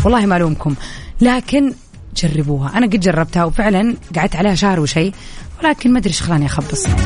والله 0.04 0.26
ما 0.26 0.36
ألومكم. 0.36 0.74
لكن 1.20 1.72
جربوها. 2.16 2.78
أنا 2.78 2.86
قد 2.86 3.00
جربتها 3.00 3.44
وفعلا 3.44 3.96
قعدت 4.16 4.36
عليها 4.36 4.54
شهر 4.54 4.80
وشيء 4.80 5.12
ولكن 5.62 5.92
ما 5.92 5.98
أدري 5.98 6.10
إيش 6.10 6.22
خلاني 6.22 6.46
اخبص 6.46 6.86
يعني 6.86 7.02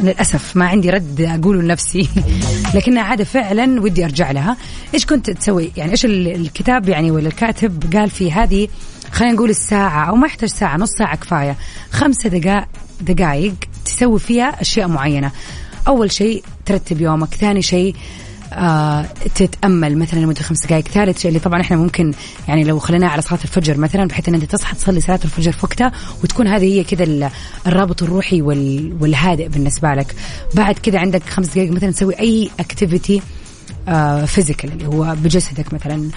للأسف 0.00 0.56
ما 0.56 0.66
عندي 0.66 0.90
رد 0.90 1.20
أقوله 1.20 1.62
لنفسي. 1.62 2.08
لكنها 2.74 3.02
عادة 3.02 3.24
فعلا 3.24 3.80
ودي 3.80 4.04
أرجع 4.04 4.30
لها. 4.30 4.56
إيش 4.94 5.06
كنت 5.06 5.30
تسوي؟ 5.30 5.72
يعني 5.76 5.90
إيش 5.90 6.04
ال- 6.04 6.34
الكتاب 6.34 6.88
يعني 6.88 7.10
ولا 7.10 7.28
الكاتب 7.28 7.96
قال 7.96 8.10
في 8.10 8.32
هذه؟ 8.32 8.68
خلينا 9.12 9.34
نقول 9.34 9.50
الساعة 9.50 10.08
أو 10.08 10.16
ما 10.16 10.26
يحتاج 10.26 10.48
ساعة 10.48 10.76
نص 10.76 10.90
ساعة 10.98 11.16
كفاية. 11.16 11.56
خمسة 11.92 12.28
دقائق 12.28 12.66
دقائق 13.00 13.54
تسوي 13.84 14.18
فيها 14.18 14.60
أشياء 14.60 14.88
معينة. 14.88 15.30
أول 15.88 16.12
شيء 16.12 16.44
ترتب 16.66 17.00
يومك 17.00 17.34
ثاني 17.34 17.62
شيء 17.62 17.94
آه 17.94 18.29
تتأمل 19.34 19.98
مثلا 19.98 20.18
لمدة 20.20 20.42
خمس 20.42 20.66
دقائق 20.66 20.88
ثالث 20.88 21.18
شيء 21.20 21.28
اللي 21.28 21.40
طبعا 21.40 21.60
إحنا 21.60 21.76
ممكن 21.76 22.12
يعني 22.48 22.64
لو 22.64 22.78
خليناها 22.78 23.10
على 23.10 23.22
صلاة 23.22 23.40
الفجر 23.44 23.78
مثلا 23.78 24.04
بحيث 24.04 24.28
إن 24.28 24.34
أنت 24.34 24.44
تصحى 24.44 24.76
تصلي 24.76 25.00
صلاة 25.00 25.20
الفجر 25.24 25.52
في 25.52 25.58
وقتها 25.62 25.92
وتكون 26.24 26.46
هذه 26.46 26.64
هي 26.64 26.84
كذا 26.84 27.04
ال- 27.04 27.30
الرابط 27.66 28.02
الروحي 28.02 28.42
وال- 28.42 28.96
والهادئ 29.00 29.48
بالنسبة 29.48 29.88
لك. 29.94 30.14
بعد 30.54 30.74
كذا 30.78 30.98
عندك 30.98 31.22
خمس 31.28 31.46
دقائق 31.48 31.72
مثلا 31.72 31.90
تسوي 31.90 32.20
أي 32.20 32.50
activity 32.60 33.22
physical 34.26 34.72
اللي 34.72 34.86
هو 34.86 35.16
بجسدك 35.22 35.74
مثلا. 35.74 36.10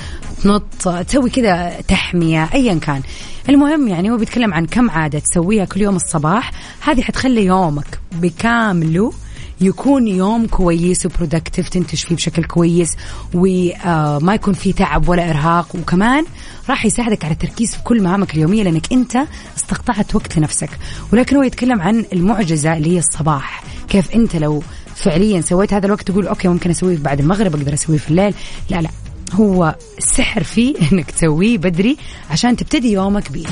تنط 0.43 0.89
تسوي 1.07 1.29
كذا 1.29 1.73
تحمية 1.87 2.49
ايا 2.53 2.73
كان. 2.73 3.01
المهم 3.49 3.87
يعني 3.87 4.11
هو 4.11 4.17
بيتكلم 4.17 4.53
عن 4.53 4.65
كم 4.65 4.89
عادة 4.89 5.19
تسويها 5.19 5.65
كل 5.65 5.81
يوم 5.81 5.95
الصباح. 5.95 6.51
هذه 6.81 7.01
حتخلي 7.01 7.45
يومك 7.45 7.99
بكامله 8.11 9.13
يكون 9.61 10.07
يوم 10.07 10.47
كويس 10.47 11.05
و 11.05 11.11
productive 11.11 11.69
تنتج 11.69 11.97
فيه 11.97 12.15
بشكل 12.15 12.43
كويس 12.43 12.95
وما 13.33 14.33
يكون 14.33 14.53
فيه 14.53 14.73
تعب 14.73 15.09
ولا 15.09 15.29
إرهاق. 15.29 15.75
وكمان 15.75 16.25
راح 16.69 16.85
يساعدك 16.85 17.25
على 17.25 17.33
التركيز 17.33 17.75
في 17.75 17.83
كل 17.83 18.03
مهامك 18.03 18.33
اليومية 18.33 18.63
لأنك 18.63 18.93
أنت 18.93 19.17
استقطعت 19.57 20.15
وقت 20.15 20.37
لنفسك. 20.37 20.69
ولكن 21.13 21.35
هو 21.35 21.43
يتكلم 21.43 21.81
عن 21.81 22.05
المعجزة 22.13 22.77
اللي 22.77 22.93
هي 22.95 22.99
الصباح. 22.99 23.63
كيف 23.89 24.11
أنت 24.11 24.35
لو 24.35 24.63
فعليا 24.95 25.41
سويت 25.41 25.73
هذا 25.73 25.85
الوقت 25.85 26.07
تقول 26.07 26.27
okay 26.27 26.47
ممكن 26.47 26.69
أسويه 26.69 26.97
بعد 26.97 27.19
المغرب 27.19 27.55
أقدر 27.55 27.73
أسويه 27.73 27.97
في 27.97 28.09
الليل. 28.09 28.33
لا 28.69 28.81
لا. 28.81 28.89
هو 29.33 29.75
السحر 29.97 30.43
فيه 30.43 30.75
إنك 30.91 31.11
تسويه 31.11 31.57
بدري 31.57 31.97
عشان 32.29 32.55
تبتدي 32.55 32.91
يومك 32.91 33.31
بيه. 33.31 33.47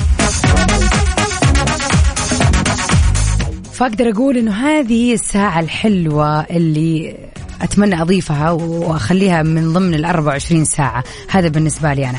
فاقدر 3.82 4.10
أقول 4.10 4.36
إنه 4.36 4.52
هذه 4.52 4.92
هي 4.92 5.14
الساعة 5.14 5.60
الحلوة 5.60 6.40
اللي 6.40 7.16
أتمنى 7.62 8.02
أضيفها 8.02 8.50
وأخليها 8.50 9.42
من 9.42 9.72
ضمن 9.72 9.94
ال 9.94 10.04
24 10.04 10.64
ساعة. 10.64 11.04
هذا 11.28 11.48
بالنسبة 11.48 11.94
لي 11.94 12.10
أنا. 12.10 12.18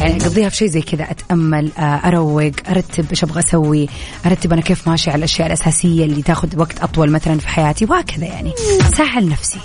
يعني 0.00 0.22
اقضيها 0.22 0.48
في 0.48 0.56
شيء 0.56 0.68
زي 0.68 0.82
كذا. 0.82 1.10
أتأمل 1.10 1.70
آه، 1.78 1.80
أروق 1.82 2.52
أرتب 2.68 3.10
إيش 3.10 3.24
أبغى 3.24 3.40
أسوي 3.40 3.88
أرتب 4.26 4.52
أنا 4.52 4.62
كيف 4.62 4.88
ماشي 4.88 5.10
على 5.10 5.18
الأشياء 5.18 5.46
الأساسية 5.46 6.04
اللي 6.04 6.22
تاخذ 6.22 6.58
وقت 6.58 6.82
أطول 6.82 7.10
مثلا 7.10 7.38
في 7.38 7.48
حياتي 7.48 7.84
وهكذا 7.84 8.24
يعني. 8.24 8.52
ساعة 8.96 9.20
لنفسي. 9.20 9.58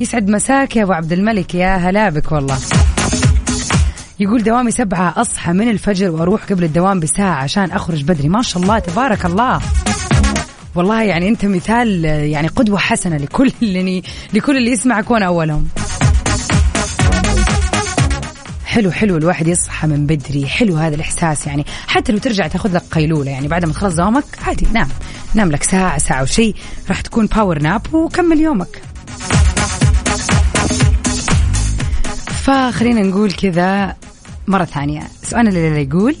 يسعد 0.00 0.28
مساك 0.28 0.76
يا 0.76 0.82
أبو 0.82 0.92
عبد 0.92 1.12
الملك. 1.12 1.54
يا 1.54 1.76
هلا 1.76 2.08
بك 2.08 2.32
والله. 2.32 2.58
يقول 4.20 4.42
دوامي 4.42 4.70
سبعة 4.70 5.14
أصحى 5.16 5.52
من 5.52 5.68
الفجر 5.68 6.10
وأروح 6.10 6.44
قبل 6.44 6.64
الدوام 6.64 7.00
بساعة 7.00 7.34
عشان 7.34 7.70
أخرج 7.70 8.02
بدري. 8.02 8.28
ما 8.28 8.42
شاء 8.42 8.62
الله 8.62 8.78
تبارك 8.78 9.26
الله. 9.26 9.60
والله 10.74 11.02
يعني 11.02 11.28
أنت 11.28 11.44
مثال 11.44 12.04
يعني 12.04 12.48
قدوة 12.48 12.78
حسنة 12.78 13.16
لكل 13.16 13.52
اللي 13.62 14.02
لكل 14.32 14.56
اللي 14.56 14.70
يسمعك 14.70 15.10
وأنا 15.10 15.26
أولهم. 15.26 15.68
حلو 18.64 18.90
حلو 18.90 19.16
الواحد 19.16 19.48
يصحى 19.48 19.86
من 19.86 20.06
بدري. 20.06 20.46
حلو 20.46 20.76
هذا 20.76 20.94
الإحساس 20.94 21.46
يعني. 21.46 21.64
حتى 21.86 22.12
لو 22.12 22.18
ترجع 22.18 22.46
تاخذ 22.46 22.76
لك 22.76 22.82
قيلولة 22.90 23.30
يعني 23.30 23.48
بعد 23.48 23.64
ما 23.64 23.72
تخلص 23.72 23.94
دوامك 23.94 24.24
عادي 24.46 24.66
نام. 24.72 24.88
نام 25.34 25.50
لك 25.50 25.62
ساعة 25.62 25.98
ساعة 25.98 26.22
وشي 26.22 26.54
راح 26.88 27.00
تكون 27.00 27.26
باور 27.26 27.58
ناب 27.58 27.94
وكمل 27.94 28.40
يومك. 28.40 28.82
فخلينا 32.44 33.02
نقول 33.02 33.32
كذا. 33.32 34.03
مرة 34.48 34.64
ثانية. 34.64 35.02
سؤالنا 35.22 35.50
اللي 35.50 35.82
يقول 35.82 36.16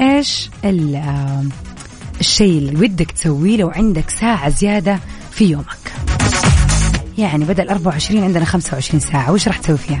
إيش 0.00 0.50
ال- 0.64 1.48
الشيء 2.20 2.58
اللي 2.58 2.76
ودك 2.80 3.10
تسويه 3.10 3.56
لو 3.56 3.70
عندك 3.70 4.10
ساعة 4.10 4.48
زيادة 4.48 5.00
في 5.30 5.44
يومك؟ 5.44 5.92
يعني 7.18 7.44
بدل 7.44 7.68
24 7.68 8.24
عندنا 8.24 8.44
25 8.44 9.00
ساعة. 9.00 9.32
وش 9.32 9.48
راح 9.48 9.58
تسوي 9.58 9.78
فيها؟ 9.78 10.00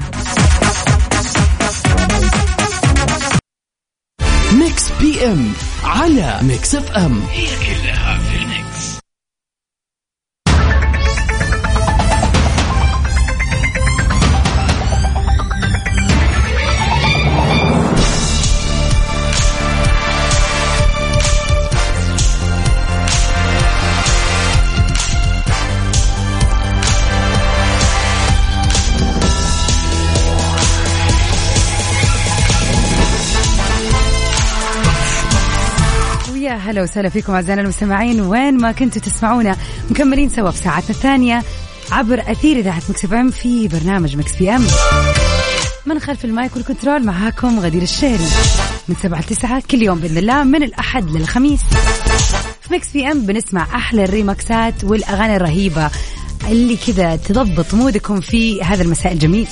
ميكس 4.52 4.88
بي 5.00 5.26
إم 5.26 5.52
على 5.84 6.38
ميكس 6.42 6.74
إف 6.74 6.90
إم. 6.90 7.20
هي 7.32 7.46
كلها 7.46 7.75
هلا 36.58 36.82
وسهلا 36.82 37.08
فيكم 37.08 37.32
أعزائنا 37.32 37.62
المستمعين. 37.62 38.20
وين 38.20 38.56
ما 38.56 38.72
كنتوا 38.72 39.02
تسمعونا 39.02 39.56
مكملين 39.90 40.28
سوا 40.28 40.50
في 40.50 40.58
ساعتنا 40.58 40.90
الثانية 40.90 41.42
عبر 41.92 42.20
أثير 42.20 42.56
إذاعة 42.56 42.82
Mix 42.88 43.04
FM 43.04 43.30
في 43.30 43.68
برنامج 43.68 44.16
Mix 44.16 44.36
PM. 44.36 44.66
من 45.86 45.98
خلف 45.98 46.24
المايك 46.24 46.56
وال 46.56 46.67
control 46.67 47.04
معاكم 47.06 47.60
غدير 47.60 47.82
الشهري. 47.82 48.26
من 48.88 48.96
سبعة 49.02 49.20
لتسعة 49.20 49.62
كل 49.70 49.82
يوم 49.82 49.98
بإذن 49.98 50.18
الله 50.18 50.42
من 50.42 50.62
الأحد 50.62 51.10
للخميس. 51.10 51.60
في 52.60 52.74
Mix 52.74 52.88
PM 52.90 53.26
بنسمع 53.26 53.62
أحلى 53.74 54.04
الريمكسات 54.04 54.84
والأغاني 54.84 55.36
الرهيبة 55.36 55.90
اللي 56.48 56.76
كذا 56.86 57.16
تضبط 57.16 57.74
mood 57.74 58.05
كم 58.05 58.20
في 58.20 58.62
هذا 58.62 58.82
المساء 58.82 59.12
الجميل. 59.12 59.46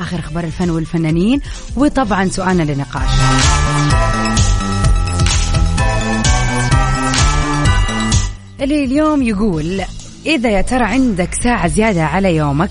آخر 0.00 0.18
أخبار 0.18 0.44
الفن 0.44 0.70
والفنانين 0.70 1.40
وطبعا 1.76 2.28
سؤالنا 2.28 2.62
للنقاش 2.62 3.10
اللي 8.62 8.84
اليوم 8.84 9.22
يقول 9.22 9.82
إذا 10.26 10.50
يا 10.50 10.62
ترى 10.62 10.84
عندك 10.84 11.34
ساعة 11.34 11.68
زيادة 11.68 12.04
على 12.04 12.36
يومك؟ 12.36 12.70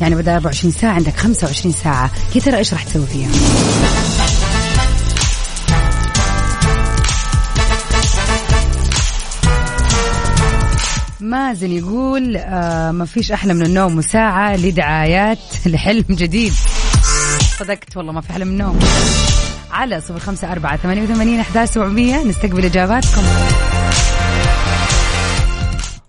يعني 0.00 0.14
بدل 0.14 0.32
24 0.32 0.72
ساعة 0.72 0.92
عندك 0.92 1.16
25 1.16 1.74
ساعة. 1.74 2.10
يا 2.34 2.40
ترى 2.40 2.56
إيش 2.56 2.72
راح 2.72 2.82
تسوي 2.82 3.06
فيها؟ 3.06 3.28
مازن 11.20 11.70
يقول 11.70 12.36
آه 12.36 12.90
ما 12.90 13.04
فيش 13.04 13.32
أحلى 13.32 13.54
من 13.54 13.62
النوم 13.62 13.98
وساعة 13.98 14.56
لدعايات 14.56 15.38
لحلم 15.66 16.04
جديد. 16.10 16.52
صدقت 17.58 17.96
والله 17.96 18.12
ما 18.12 18.20
في 18.20 18.30
أحلى 18.30 18.44
من 18.44 18.52
النوم. 18.52 18.78
على 19.70 20.00
صفر 20.00 20.18
خمسة 20.18 20.52
أربعة 20.52 20.76
ثمانية 20.76 21.02
وثمانين 21.02 21.40
أحداث 21.40 21.72
سبعمية. 21.72 22.24
نستقبل 22.24 22.64
إجاباتكم. 22.64 23.22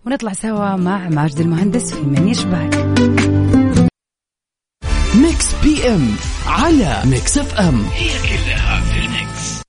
ونطلع 0.05 0.33
سوا 0.33 0.75
مع 0.75 1.09
ماجد 1.09 1.39
المهندس 1.39 1.93
في 1.93 2.01
من 2.01 2.27
يشبهك 2.27 2.75
Mix 5.15 5.55
PM 5.63 6.15
على 6.47 7.01
Mix 7.05 7.37
FM 7.37 7.85
هي 7.93 8.09
كلها 8.09 8.81
في 8.81 8.99
ال 8.99 9.12
mix. 9.12 9.61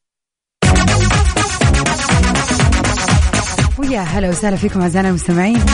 ويا 3.79 4.01
هلا 4.01 4.29
وسهلا 4.29 4.57
فيكم 4.57 4.81
أعزائنا 4.81 5.09
المستمعين. 5.09 5.65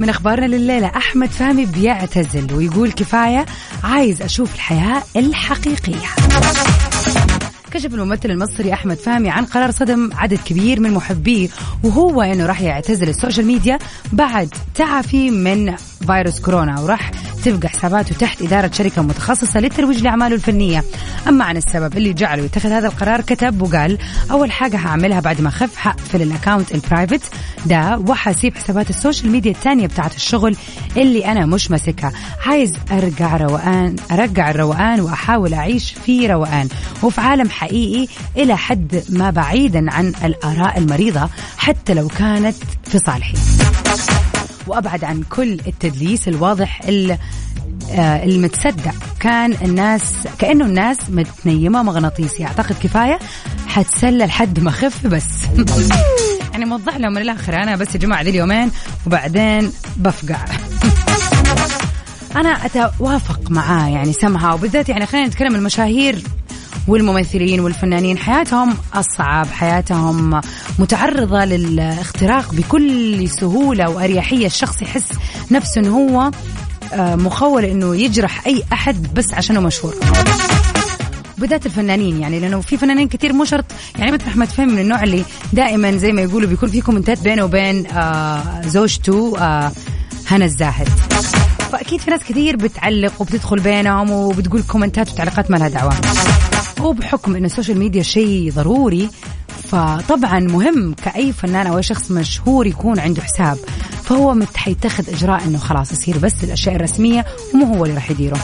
من 0.00 0.08
أخبارنا 0.08 0.46
لليلة 0.46 0.86
أحمد 0.96 1.28
فهمي 1.28 1.66
بيعتزل 1.66 2.54
ويقول 2.54 2.92
كفاية 2.92 3.46
عايز 3.84 4.22
أشوف 4.22 4.54
الحياة 4.54 5.02
الحقيقية. 5.16 6.08
كشف 7.68 7.94
الممثل 7.94 8.30
المصري 8.30 8.72
أحمد 8.72 8.96
فهمي 8.96 9.30
عن 9.30 9.44
قرار 9.44 9.70
صدم 9.70 10.10
عدد 10.14 10.38
كبير 10.44 10.80
من 10.80 10.90
محبيه 10.90 11.48
وهو 11.84 12.22
إنه 12.22 12.46
راح 12.46 12.60
يعتزل 12.60 13.08
ال 13.08 13.13
social 13.13 13.46
media 13.46 13.78
بعد 14.12 14.48
تعافي 14.74 15.30
من 15.30 15.76
فيروس 16.06 16.40
كورونا 16.40 16.80
وراح 16.80 17.10
تبقى 17.44 17.68
حساباته 17.68 18.14
تحت 18.14 18.42
إدارة 18.42 18.70
شركة 18.74 19.02
متخصصة 19.02 19.60
للترويج 19.60 20.02
لأعماله 20.02 20.34
الفنية. 20.34 20.84
أما 21.28 21.44
عن 21.44 21.56
السبب 21.56 21.96
اللي 21.96 22.12
جعله 22.12 22.42
يتخذ 22.44 22.68
هذا 22.72 22.86
القرار 22.88 23.20
كتب 23.20 23.62
وقال 23.62 23.98
أول 24.30 24.52
حاجة 24.52 24.76
هعملها 24.76 25.20
بعد 25.20 25.40
ما 25.40 25.48
أخف 25.48 25.76
حقفل 25.76 26.22
ال 26.22 26.29
account 26.29 26.74
ال 26.74 26.80
private 26.80 27.20
ده 27.66 27.98
وحاسيب 28.08 28.56
حسابات 28.56 28.90
السوشيال 28.90 29.32
ميديا 29.32 29.50
الثانية 29.50 29.86
بتاعت 29.86 30.16
الشغل 30.16 30.56
اللي 30.96 31.26
أنا 31.26 31.46
مش 31.46 31.70
ماسكها. 31.70 32.12
عايز 32.46 32.72
أرجع 32.92 33.36
روقان 33.36 33.96
أرجع 34.10 34.50
الروقان 34.50 35.00
وأحاول 35.00 35.54
أعيش 35.54 35.94
في 36.06 36.26
روقان. 36.26 36.68
وفي 37.02 37.20
عالم 37.20 37.50
حقيقي 37.50 38.08
إلى 38.36 38.56
حد 38.56 39.02
ما 39.08 39.30
بعيدا 39.30 39.92
عن 39.92 40.12
الآراء 40.24 40.78
المريضة 40.78 41.28
حتى 41.58 41.94
لو 41.94 42.08
كانت 42.08 42.56
في 42.84 42.98
صالحي. 42.98 43.34
وأبعد 44.68 45.04
عن 45.04 45.22
كل 45.30 45.52
التدليس 45.66 46.28
الواضح 46.28 46.80
ال- 46.88 47.18
آه، 47.90 48.24
المتصدق 48.24 48.94
كان 49.20 49.52
الناس 49.62 50.28
كأنه 50.38 50.64
الناس 50.64 50.98
متنيمة 51.10 51.82
مغناطيسي 51.82 52.44
أعتقد 52.44 52.76
كفاية 52.82 53.18
حتسلى 53.66 54.26
لحد 54.26 54.60
ما 54.60 54.70
اخف 54.70 55.06
بس. 55.06 55.24
يعني 56.52 56.64
موضح 56.64 56.96
لهم 56.96 57.12
من 57.12 57.22
الآخر 57.22 57.54
أنا 57.62 57.76
بس 57.76 57.94
يا 57.94 58.00
جماعة 58.00 58.22
ذي 58.22 58.30
اليومين 58.30 58.70
وبعدين 59.06 59.72
بفقع. 59.96 60.44
أنا 62.36 62.66
أتوافق 62.66 63.50
معاه 63.50 63.88
يعني 63.88 64.12
سمها 64.12 64.52
وبالذات 64.54 64.88
يعني 64.88 65.06
خلينا 65.06 65.26
نتكلم 65.26 65.54
المشاهير. 65.54 66.22
والممثلين 66.88 67.60
والفنانين. 67.60 68.18
حياتهم 68.18 68.76
أصعب 68.94 69.46
حياتهم 69.46 70.40
متعرضة 70.78 71.44
للاختراق 71.44 72.54
بكل 72.54 73.28
سهولة 73.28 73.90
وأريحية. 73.90 74.46
الشخص 74.46 74.82
يحس 74.82 75.08
نفسه 75.50 75.80
إنه 75.80 75.96
هو 75.96 76.30
آه، 76.92 77.14
مخول 77.14 77.64
إنه 77.64 77.96
يجرح 77.96 78.46
أي 78.46 78.62
أحد 78.72 79.14
بس 79.14 79.34
عشانه 79.34 79.60
مشهور. 79.60 79.94
بالذات 81.38 81.66
الفنانين 81.66 82.20
يعني 82.20 82.40
لأنه 82.40 82.60
في 82.60 82.76
فنانين 82.76 83.08
كتير 83.08 83.32
مو 83.32 83.44
شرط. 83.44 83.64
يعني 83.98 84.12
مثل 84.12 84.24
أحمد 84.26 84.48
فهمي 84.48 84.72
من 84.72 84.78
النوع 84.78 85.02
اللي 85.02 85.24
دائما 85.52 85.96
زي 85.96 86.12
ما 86.12 86.20
يقولوا 86.22 86.48
بيكون 86.48 86.68
في 86.68 86.80
كومنتات 86.80 87.20
بينه 87.20 87.44
وبين 87.44 87.86
آه 87.86 88.60
زوجته 88.66 89.38
آه 89.38 89.72
هنا 90.30 90.44
الزاهد. 90.44 90.88
فأكيد 91.72 92.00
في 92.00 92.10
ناس 92.10 92.20
كثير 92.20 92.56
بتعلق 92.56 93.12
وبتدخل 93.20 93.60
بينهم 93.60 94.10
وبتقول 94.10 94.62
كومنتات 94.62 95.10
وتعليقات 95.10 95.50
ما 95.50 95.56
لها 95.56 95.68
دعوة. 95.68 95.94
وبحكم 96.80 97.36
انه 97.36 97.46
ال 97.46 97.51
social 97.51 97.78
media 97.78 98.02
شيء 98.02 98.52
ضروري 98.52 99.10
فطبعا 99.48 100.40
مهم 100.40 100.94
كأي 100.94 101.32
فنان 101.32 101.66
أو 101.66 101.76
أي 101.76 101.82
شخص 101.82 102.10
مشهور 102.10 102.66
يكون 102.66 102.98
عنده 102.98 103.22
حساب. 103.22 103.58
فهو 104.04 104.34
متى 104.34 104.56
حيتخذ 104.56 105.10
إجراء 105.10 105.44
إنه 105.44 105.58
خلاص 105.58 105.92
يصير 105.92 106.18
بس 106.18 106.44
الأشياء 106.44 106.76
الرسمية 106.76 107.26
ومو 107.54 107.74
هو 107.74 107.84
اللي 107.84 107.94
راح 107.94 108.10
يديره. 108.10 108.38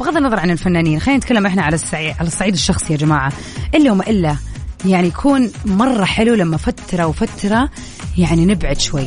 بغض 0.00 0.16
النظر 0.16 0.40
عن 0.40 0.50
الفنانين 0.50 1.00
خلينا 1.00 1.18
نتكلم 1.18 1.46
إحنا 1.46 1.62
على 1.62 1.74
الصعيد 1.74 2.14
على 2.18 2.28
الصعيد 2.28 2.54
الشخصي 2.54 2.92
يا 2.92 2.98
جماعة. 2.98 3.32
إلا 3.74 3.92
وما 3.92 4.06
إلا 4.06 4.36
يعني 4.84 5.08
يكون 5.08 5.50
مرة 5.64 6.04
حلو 6.04 6.34
لما 6.34 6.56
فترة 6.56 7.06
وفترة 7.06 7.70
يعني 8.18 8.46
نبعد 8.46 8.80
شوي. 8.80 9.06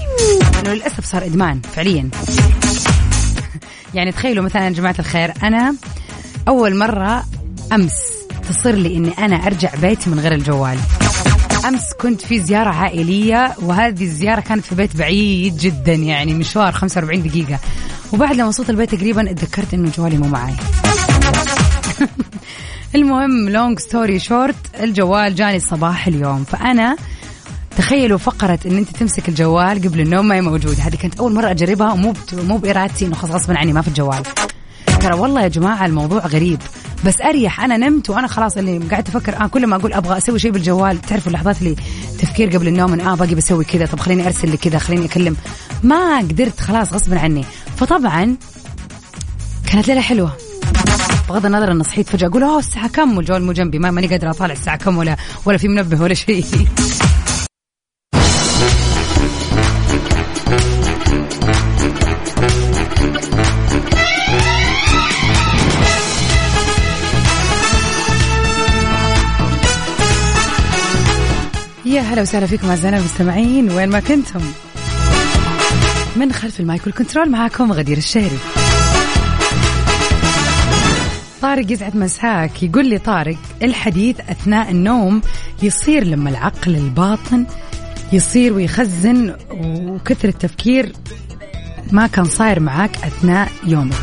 لأنه 0.54 0.74
للأسف 0.74 1.06
صار 1.06 1.26
إدمان 1.26 1.62
فعليا. 1.62 2.10
يعني 3.94 4.12
تخيلوا 4.12 4.44
مثلا 4.44 4.66
يا 4.66 4.70
جماعة 4.70 4.96
الخير 5.00 5.34
أنا 5.44 5.76
أول 6.48 6.76
مرة 6.76 7.24
أمس 7.74 7.94
تصير 8.50 8.76
لي 8.76 8.98
إني 8.98 9.12
أنا 9.20 9.36
أرجع 9.36 9.72
بيتي 9.82 10.10
من 10.10 10.20
غير 10.20 10.32
الجوال. 10.32 10.78
أمس 11.68 11.94
كنت 12.02 12.22
في 12.22 12.40
زيارة 12.40 12.70
عائلية 12.70 13.56
وهذه 13.62 14.04
الزيارة 14.04 14.42
كانت 14.42 14.66
في 14.66 14.76
بيت 14.76 14.98
بعيد 14.98 15.58
جدا 15.58 15.94
يعني 15.94 16.34
مشوار 16.34 16.72
45 16.72 17.24
دقيقة. 17.24 17.60
وبعد 18.14 18.36
لما 18.36 18.48
وصلت 18.48 18.70
البيت 18.70 18.96
تقريبا 18.96 19.32
اتذكرت 19.32 19.74
إنه 19.74 19.92
جوالي 19.98 20.18
مو 20.18 20.28
معي 20.28 20.54
المهم 22.96 23.50
long 23.50 23.80
story 23.80 24.20
short 24.20 24.56
الجوال 24.80 25.36
جاني 25.36 25.58
الصباح 25.58 26.08
اليوم. 26.08 26.44
فأنا 26.44 26.96
تخيلوا 27.78 28.18
فقرة 28.18 28.60
إن 28.66 28.78
أنت 28.78 28.90
تمسك 28.90 29.30
الجوال 29.30 29.82
قبل 29.82 30.00
النوم 30.02 30.28
ما 30.28 30.36
هي 30.36 30.42
موجودة. 30.42 30.84
هذه 30.84 30.96
كانت 30.96 31.20
أول 31.20 31.34
مرة 31.34 31.52
أجربها 31.52 31.94
ومو 31.94 32.14
مو 32.34 32.58
بإرادتي 32.58 33.06
إنه 33.06 33.16
خلاص 33.16 33.32
غصبا 33.32 33.58
عني 33.58 33.74
ما 33.74 33.82
في 33.82 33.88
الجوال. 33.88 34.24
ترى 35.06 35.14
والله 35.14 35.42
يا 35.42 35.48
جماعة 35.48 35.86
الموضوع 35.86 36.26
غريب. 36.26 36.60
بس 37.06 37.22
أريح 37.22 37.62
أنا 37.62 37.78
نمت 37.78 38.10
وأنا 38.10 38.28
خلاص 38.28 38.58
اللي 38.58 38.78
قاعد 38.78 39.08
أفكر 39.08 39.44
آه 39.44 39.48
كل 39.48 39.68
ما 39.68 39.76
أقول 39.76 39.94
أبغى 39.94 40.18
أسوي 40.18 40.40
شيء 40.40 40.52
بالجوال 40.52 41.02
تعرفوا 41.02 41.28
اللحظات 41.28 41.62
اللي 41.62 41.76
تفكير 42.20 42.50
قبل 42.50 42.68
النوم 42.68 42.94
إن 42.94 43.02
آه 43.02 43.16
باقي 43.16 43.36
بسوي 43.36 43.66
كذا 43.66 43.86
طب 43.86 44.00
خليني 44.00 44.26
أرسل 44.26 44.50
لي 44.50 44.58
كذا 44.58 44.78
خليني 44.78 45.06
أكلم. 45.06 45.36
ما 45.84 46.18
قدرت 46.18 46.60
خلاص 46.60 46.94
غصبا 46.94 47.20
عني. 47.20 47.46
فطبعا 47.78 48.36
كانت 49.72 49.88
ليلة 49.88 50.02
حلوة. 50.02 50.32
بغض 51.30 51.46
النظر 51.46 51.72
إن 51.72 51.84
صحيت 51.84 52.10
فجأة 52.10 52.28
أقول 52.28 52.44
أوه 52.44 52.60
الساعة 52.60 52.88
كم؟ 52.88 53.18
والجوال 53.18 53.44
مو 53.44 53.52
جنبي 53.52 53.80
ما 53.80 53.92
ماني 53.92 54.08
قادره 54.08 54.30
أطالع 54.30 54.54
الساعة 54.54 54.78
كم 54.78 54.98
ولا 54.98 55.16
ولا 55.46 55.58
في 55.58 55.68
منبه 55.68 56.02
ولا 56.02 56.14
شيء. 56.14 56.46
يا 71.96 72.02
هلا 72.02 72.22
وسهلا 72.22 72.46
فيكم 72.46 72.70
أعزائنا 72.70 72.98
المستمعين 72.98 73.72
وين 73.72 73.90
ما 73.90 74.00
كنتم. 74.00 74.42
من 76.16 76.32
خلف 76.32 76.60
ال 76.60 76.65
mic 76.65 76.82
وال 76.86 76.95
control 76.95 77.30
معاكم 77.30 77.72
غدير 77.72 77.98
الشهري. 77.98 78.38
طارق 81.42 81.72
يسعد 81.72 81.96
مساك 81.96 82.64
يقول 82.64 82.86
لي 82.86 82.98
طارق 82.98 83.38
الحديث 83.64 84.20
أثناء 84.20 84.72
النوم 84.72 85.22
يصير 85.64 86.04
لما 86.04 86.30
العقل 86.30 86.76
الباطن 86.76 87.46
يصير 88.14 88.54
ويخزن 88.54 89.36
وكثر 89.52 90.28
التفكير 90.28 90.94
ما 91.92 92.08
كان 92.08 92.26
صاير 92.26 92.60
معاك 92.60 92.98
أثناء 93.04 93.52
يومك. 93.68 93.96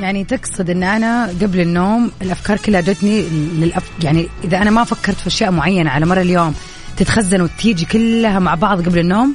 يعني 0.00 0.24
تقصد 0.24 0.70
إن 0.70 0.82
أنا 0.82 1.26
قبل 1.26 1.60
النوم 1.60 2.10
الأفكار 2.22 2.56
كلها 2.56 2.80
جتني 2.80 3.22
للأف... 3.58 3.90
يعني 4.02 4.28
إذا 4.44 4.62
أنا 4.62 4.70
ما 4.70 4.84
فكرت 4.84 5.16
في 5.16 5.26
أشياء 5.26 5.50
معينة 5.50 5.90
على 5.90 6.06
مر 6.06 6.20
اليوم 6.20 6.54
تتخزن 6.96 7.40
وتيجي 7.40 7.84
كلها 7.84 8.38
مع 8.38 8.54
بعض 8.54 8.86
قبل 8.88 8.98
النوم 8.98 9.34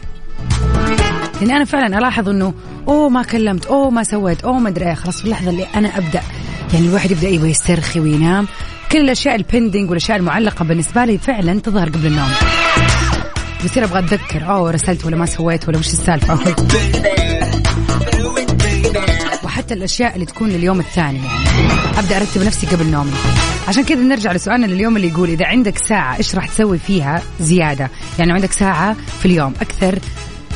لاني 1.42 1.56
أنا 1.56 1.66
فعلا 1.66 1.98
ألاحظ 1.98 2.30
إنه 2.30 2.54
أوه 2.88 3.10
ما 3.10 3.24
كلمت 3.24 3.66
أوه 3.66 3.90
ما 3.90 4.04
سويت 4.04 4.44
أوه 4.44 4.60
ما 4.60 4.70
أدري 4.70 4.88
إيه 4.88 4.94
خلاص 4.94 5.20
في 5.20 5.26
اللحظة 5.26 5.50
اللي 5.50 5.68
أنا 5.76 5.98
أبدأ. 5.98 6.22
يعني 6.74 6.88
الواحد 6.88 7.12
يبدأ 7.12 7.28
يبغى 7.28 7.50
يسترخي 7.50 8.00
وينام. 8.00 8.48
كل 8.92 8.98
الأشياء 8.98 9.36
ال 9.36 9.42
pending 9.42 9.90
والأشياء 9.90 10.18
المعلقة 10.18 10.66
بالنسبة 10.66 11.06
لي 11.06 11.18
فعلا 11.18 11.60
تظهر 11.60 11.90
قبل 11.90 12.08
النوم. 12.08 12.30
بصير 13.66 13.84
أبغى 13.84 14.00
أتذكر 14.00 14.46
أوه 14.50 14.72
رسلت 14.72 15.06
ولا 15.06 15.16
ما 15.16 15.26
سويت 15.26 15.68
ولا 15.68 15.78
وش 15.78 15.88
السالفة. 15.88 16.40
حتى 19.52 19.74
الأشياء 19.74 20.16
اللي 20.16 20.26
تكون 20.26 20.50
لليوم 20.50 20.80
الثاني 20.80 21.20
يعني. 21.26 22.00
أبدأ 22.00 22.18
أرتب 22.18 22.44
نفسي 22.44 22.68
قبل 22.68 22.86
نومي. 22.86 23.12
عشان 23.68 23.84
كذا 23.84 24.00
نرجع 24.00 24.32
لسؤالنا 24.32 24.66
لليوم 24.66 24.98
اللي 24.98 25.08
يقول 25.08 25.30
إذا 25.30 25.46
عندك 25.46 25.78
ساعة 25.78 26.18
إيش 26.18 26.36
راح 26.36 26.48
تسوي 26.48 26.78
فيها 26.78 27.22
زيادة؟ 27.40 27.90
يعني 28.20 28.32
عندك 28.32 28.52
ساعة 28.52 28.96
في 29.20 29.26
اليوم 29.26 29.54
أكثر 29.62 30.00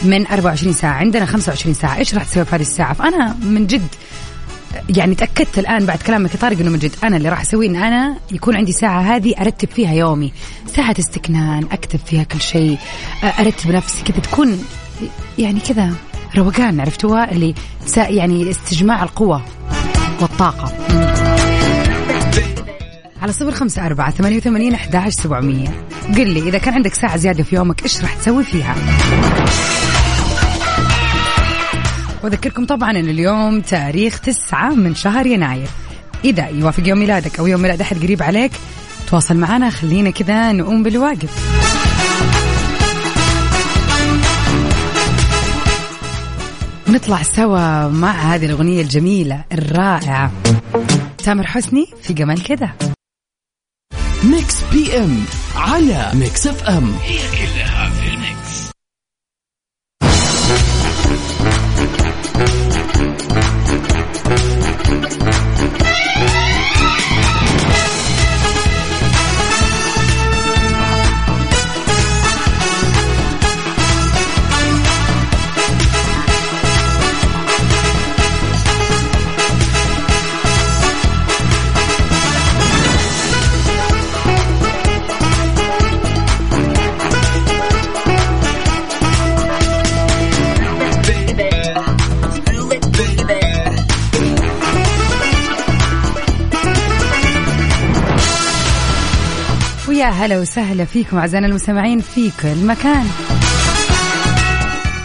من 0.03 0.27
24 0.27 0.73
ساعة 0.73 0.93
عندنا 0.93 1.25
25 1.25 1.73
ساعة 1.73 1.97
إيش 1.97 2.15
راح 2.15 2.23
تسوي 2.23 2.45
في 2.45 2.55
هذه 2.55 2.61
الساعة؟ 2.61 2.93
فأنا 2.93 3.37
من 3.41 3.67
جد 3.67 3.87
يعني 4.89 5.15
تأكدت 5.15 5.59
الآن 5.59 5.85
بعد 5.85 6.01
كلامك 6.01 6.33
يا 6.33 6.39
طارق 6.39 6.59
إنه 6.59 6.69
من 6.69 6.79
جد 6.79 6.91
أنا 7.03 7.17
اللي 7.17 7.29
راح 7.29 7.41
اسويه 7.41 7.69
إن 7.69 7.75
أنا 7.75 8.17
يكون 8.31 8.55
عندي 8.55 8.71
ساعة 8.71 9.01
هذه 9.01 9.33
أرتب 9.41 9.69
فيها 9.69 9.93
يومي. 9.93 10.33
ساعة 10.75 10.95
استكنان 10.99 11.67
أكتب 11.71 11.99
فيها 12.05 12.23
كل 12.23 12.41
شيء 12.41 12.77
أرتب 13.23 13.71
نفسي 13.71 14.03
كذا 14.03 14.19
تكون 14.19 14.63
يعني 15.37 15.59
كذا. 15.59 15.93
روقان 16.37 16.79
عرفتوها؟ 16.79 17.31
اللي 17.31 17.53
يعني 17.97 18.49
استجماع 18.49 19.03
القوة 19.03 19.41
والطاقة. 20.21 20.73
على 23.21 23.33
صفر 23.33 23.51
خمسة 23.51 23.85
أربعة 23.85 24.11
ثمانية 24.11 24.37
وثمانين 24.37 24.73
أحد 24.73 25.09
سبعمية. 25.09 25.67
قل 26.17 26.29
لي 26.29 26.39
إذا 26.39 26.57
كان 26.57 26.73
عندك 26.73 26.93
ساعة 26.93 27.17
زيادة 27.17 27.43
في 27.43 27.55
يومك 27.55 27.83
إيش 27.83 28.01
راح 28.01 28.13
تسوي 28.13 28.43
فيها؟ 28.43 28.75
وأذكركم 32.23 32.65
طبعا 32.65 32.91
أن 32.91 33.09
اليوم 33.09 33.61
تاريخ 33.61 34.19
تسعة 34.19 34.69
من 34.69 34.95
شهر 34.95 35.25
يناير. 35.25 35.67
إذا 36.25 36.47
يوافق 36.47 36.87
يوم 36.87 36.99
ميلادك 36.99 37.39
أو 37.39 37.47
يوم 37.47 37.61
ميلاد 37.61 37.81
أحد 37.81 38.03
قريب 38.03 38.23
عليك 38.23 38.51
تواصل 39.07 39.37
معنا. 39.37 39.69
خلينا 39.69 40.09
كذا 40.09 40.51
نقوم 40.51 40.83
بالواجب 40.83 41.29
ونطلع 46.95 47.23
سوا 47.23 47.87
مع 47.87 48.11
هذه 48.11 48.45
الأغنية 48.45 48.81
الجميلة 48.81 49.43
الرائعة. 49.51 50.31
تامر 51.17 51.47
حسني 51.47 51.87
في 52.01 52.13
جمال 52.13 52.43
كذا 52.43 52.71
Mix 54.23 54.61
PM 54.71 55.23
على 55.55 56.11
Mix 56.13 56.47
FM. 56.47 56.93
هي 57.03 57.17
كلها 57.17 57.89
في 57.89 58.07
ال 58.13 58.19
mix. 58.19 58.44
ويا 100.05 100.13
هلا 100.13 100.39
وسهلا 100.39 100.85
فيكم 100.85 101.17
أعزائنا 101.17 101.47
المستمعين 101.47 101.99
في 101.99 102.31
كل 102.41 102.65
مكان. 102.65 103.05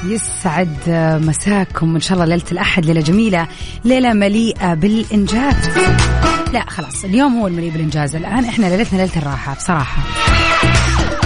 يسعد 0.05 0.77
مساكم 1.27 1.95
إن 1.95 2.01
شاء 2.01 2.15
الله 2.15 2.25
ليلة 2.25 2.45
الأحد 2.53 2.87
ليلة 2.87 3.01
جميلة 3.01 3.49
ليلة 3.85 4.13
مليئة 4.13 4.75
بالإنجاز. 4.75 5.69
لا 6.53 6.65
خلاص 6.69 7.05
اليوم 7.05 7.39
هو 7.39 7.47
المليء 7.47 7.71
بالإنجاز. 7.71 8.17
الآن 8.17 8.45
إحنا 8.45 8.67
ليلتنا 8.67 8.99
ليلة 8.99 9.17
الراحة 9.17 9.55
بصراحة. 9.55 10.03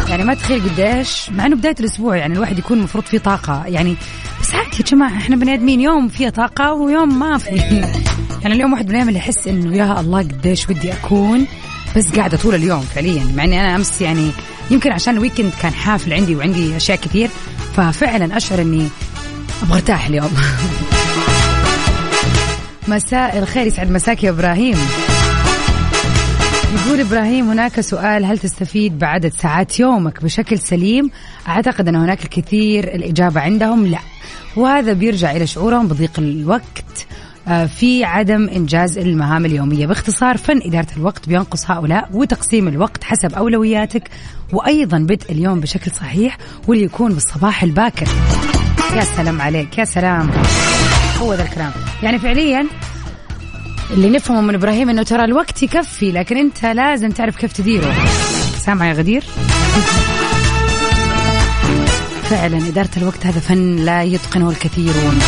يعني 0.08 0.24
ما 0.24 0.34
تخيل 0.34 0.62
قديش 0.68 1.30
مع 1.30 1.46
إنه 1.46 1.56
بداية 1.56 1.76
الأسبوع 1.80 2.16
يعني 2.16 2.34
الواحد 2.34 2.58
يكون 2.58 2.78
المفروض 2.78 3.04
فيه 3.04 3.18
طاقة. 3.18 3.66
يعني 3.66 3.96
بس 4.40 4.54
عادي 4.54 4.76
يا 4.80 4.84
جماعة 4.84 5.16
إحنا 5.16 5.36
بني 5.36 5.54
آدمين 5.54 5.80
يوم 5.80 6.08
فيه 6.08 6.28
طاقة 6.28 6.72
ويوم 6.72 7.18
ما 7.18 7.38
في 7.38 7.50
يعني 8.42 8.54
اليوم 8.54 8.72
واحد 8.72 8.84
من 8.84 8.90
الأيام 8.90 9.08
اللي 9.08 9.18
يحس 9.18 9.48
إنه 9.48 9.76
يا 9.76 10.00
الله 10.00 10.18
قديش 10.18 10.68
ودي 10.68 10.92
أكون 10.92 11.46
بس 11.96 12.12
قاعدة 12.16 12.36
طول 12.36 12.54
اليوم 12.54 12.80
فعليا 12.80 13.24
مع 13.36 13.44
إني 13.44 13.60
أنا 13.60 13.76
أمس 13.76 14.00
يعني 14.00 14.30
يمكن 14.70 14.92
عشان 14.92 15.14
الويكند 15.14 15.52
كان 15.62 15.74
حافل 15.74 16.12
عندي 16.12 16.36
وعندي 16.36 16.76
أشياء 16.76 16.98
كثير 16.98 17.30
ففعلا 17.76 18.36
أشعر 18.36 18.60
إني 18.60 18.88
أبغى 19.62 19.74
أرتاح 19.74 20.06
اليوم. 20.06 20.30
مساء 22.88 23.38
الخير 23.38 23.66
يسعد 23.66 23.90
مساك 23.90 24.24
يا 24.24 24.30
إبراهيم. 24.30 24.78
يقول 26.74 27.00
إبراهيم 27.00 27.50
هناك 27.50 27.80
سؤال 27.80 28.24
هل 28.24 28.38
تستفيد 28.38 28.98
بعدد 28.98 29.32
ساعات 29.32 29.80
يومك 29.80 30.24
بشكل 30.24 30.58
سليم؟ 30.58 31.10
أعتقد 31.48 31.88
أن 31.88 31.96
هناك 31.96 32.24
الكثير 32.24 32.84
الإجابة 32.94 33.40
عندهم 33.40 33.86
لا. 33.86 33.98
وهذا 34.56 34.92
بيرجع 34.92 35.30
إلى 35.32 35.46
شعورهم 35.46 35.88
بضيق 35.88 36.12
الوقت 36.18 37.06
في 37.78 38.04
عدم 38.04 38.48
إنجاز 38.48 38.98
المهام 38.98 39.46
اليومية. 39.46 39.86
باختصار 39.86 40.36
فن 40.36 40.60
إدارة 40.64 40.86
الوقت 40.96 41.28
بينقص 41.28 41.70
هؤلاء 41.70 42.08
وتقسيم 42.12 42.68
الوقت 42.68 43.04
حسب 43.04 43.34
أولوياتك 43.34 44.10
وأيضا 44.52 44.98
بدء 44.98 45.32
اليوم 45.32 45.60
بشكل 45.60 45.90
صحيح 45.90 46.38
واللي 46.68 46.84
يكون 46.84 47.12
بالصباح 47.12 47.62
الباكر. 47.62 48.06
يا 48.96 49.00
سلام 49.00 49.40
عليك 49.40 49.78
يا 49.78 49.84
سلام. 49.84 50.30
هو 51.20 51.34
ذا 51.34 51.42
الكلام. 51.42 51.72
يعني 52.02 52.18
فعليا 52.18 52.66
اللي 53.90 54.10
نفهمه 54.10 54.40
من 54.40 54.54
إبراهيم 54.54 54.90
إنه 54.90 55.02
ترى 55.02 55.24
الوقت 55.24 55.62
يكفي 55.62 56.12
لكن 56.12 56.36
أنت 56.36 56.64
لازم 56.64 57.10
تعرف 57.10 57.36
كيف 57.36 57.52
تديره. 57.52 57.94
سامع 58.58 58.88
يا 58.88 58.92
غدير؟ 58.92 59.24
فعلا 62.22 62.68
إدارة 62.68 62.90
الوقت 62.96 63.26
هذا 63.26 63.40
فن 63.40 63.76
لا 63.76 64.02
يتقنه 64.02 64.50
الكثيرون. 64.50 65.18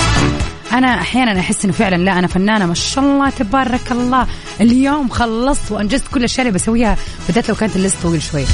أنا 0.73 1.01
أحيانا 1.01 1.41
أحس 1.41 1.65
إنه 1.65 1.73
فعلا 1.73 1.97
لا 1.97 2.19
أنا 2.19 2.27
فنانة 2.27 2.67
ما 2.67 2.75
شاء 2.75 3.05
الله 3.05 3.31
تبارك 3.31 3.93
الله. 3.93 4.27
اليوم 4.61 5.09
خلصت 5.09 5.73
وأنجزت 5.73 6.09
كل 6.09 6.21
الأشياء 6.21 6.47
اللي 6.47 6.59
بسويها. 6.59 6.97
بالذات 7.27 7.49
لو 7.49 7.55
كانت 7.55 7.77
ال 7.77 7.82
list 7.82 8.03
طويل 8.03 8.23
شوي. 8.23 8.45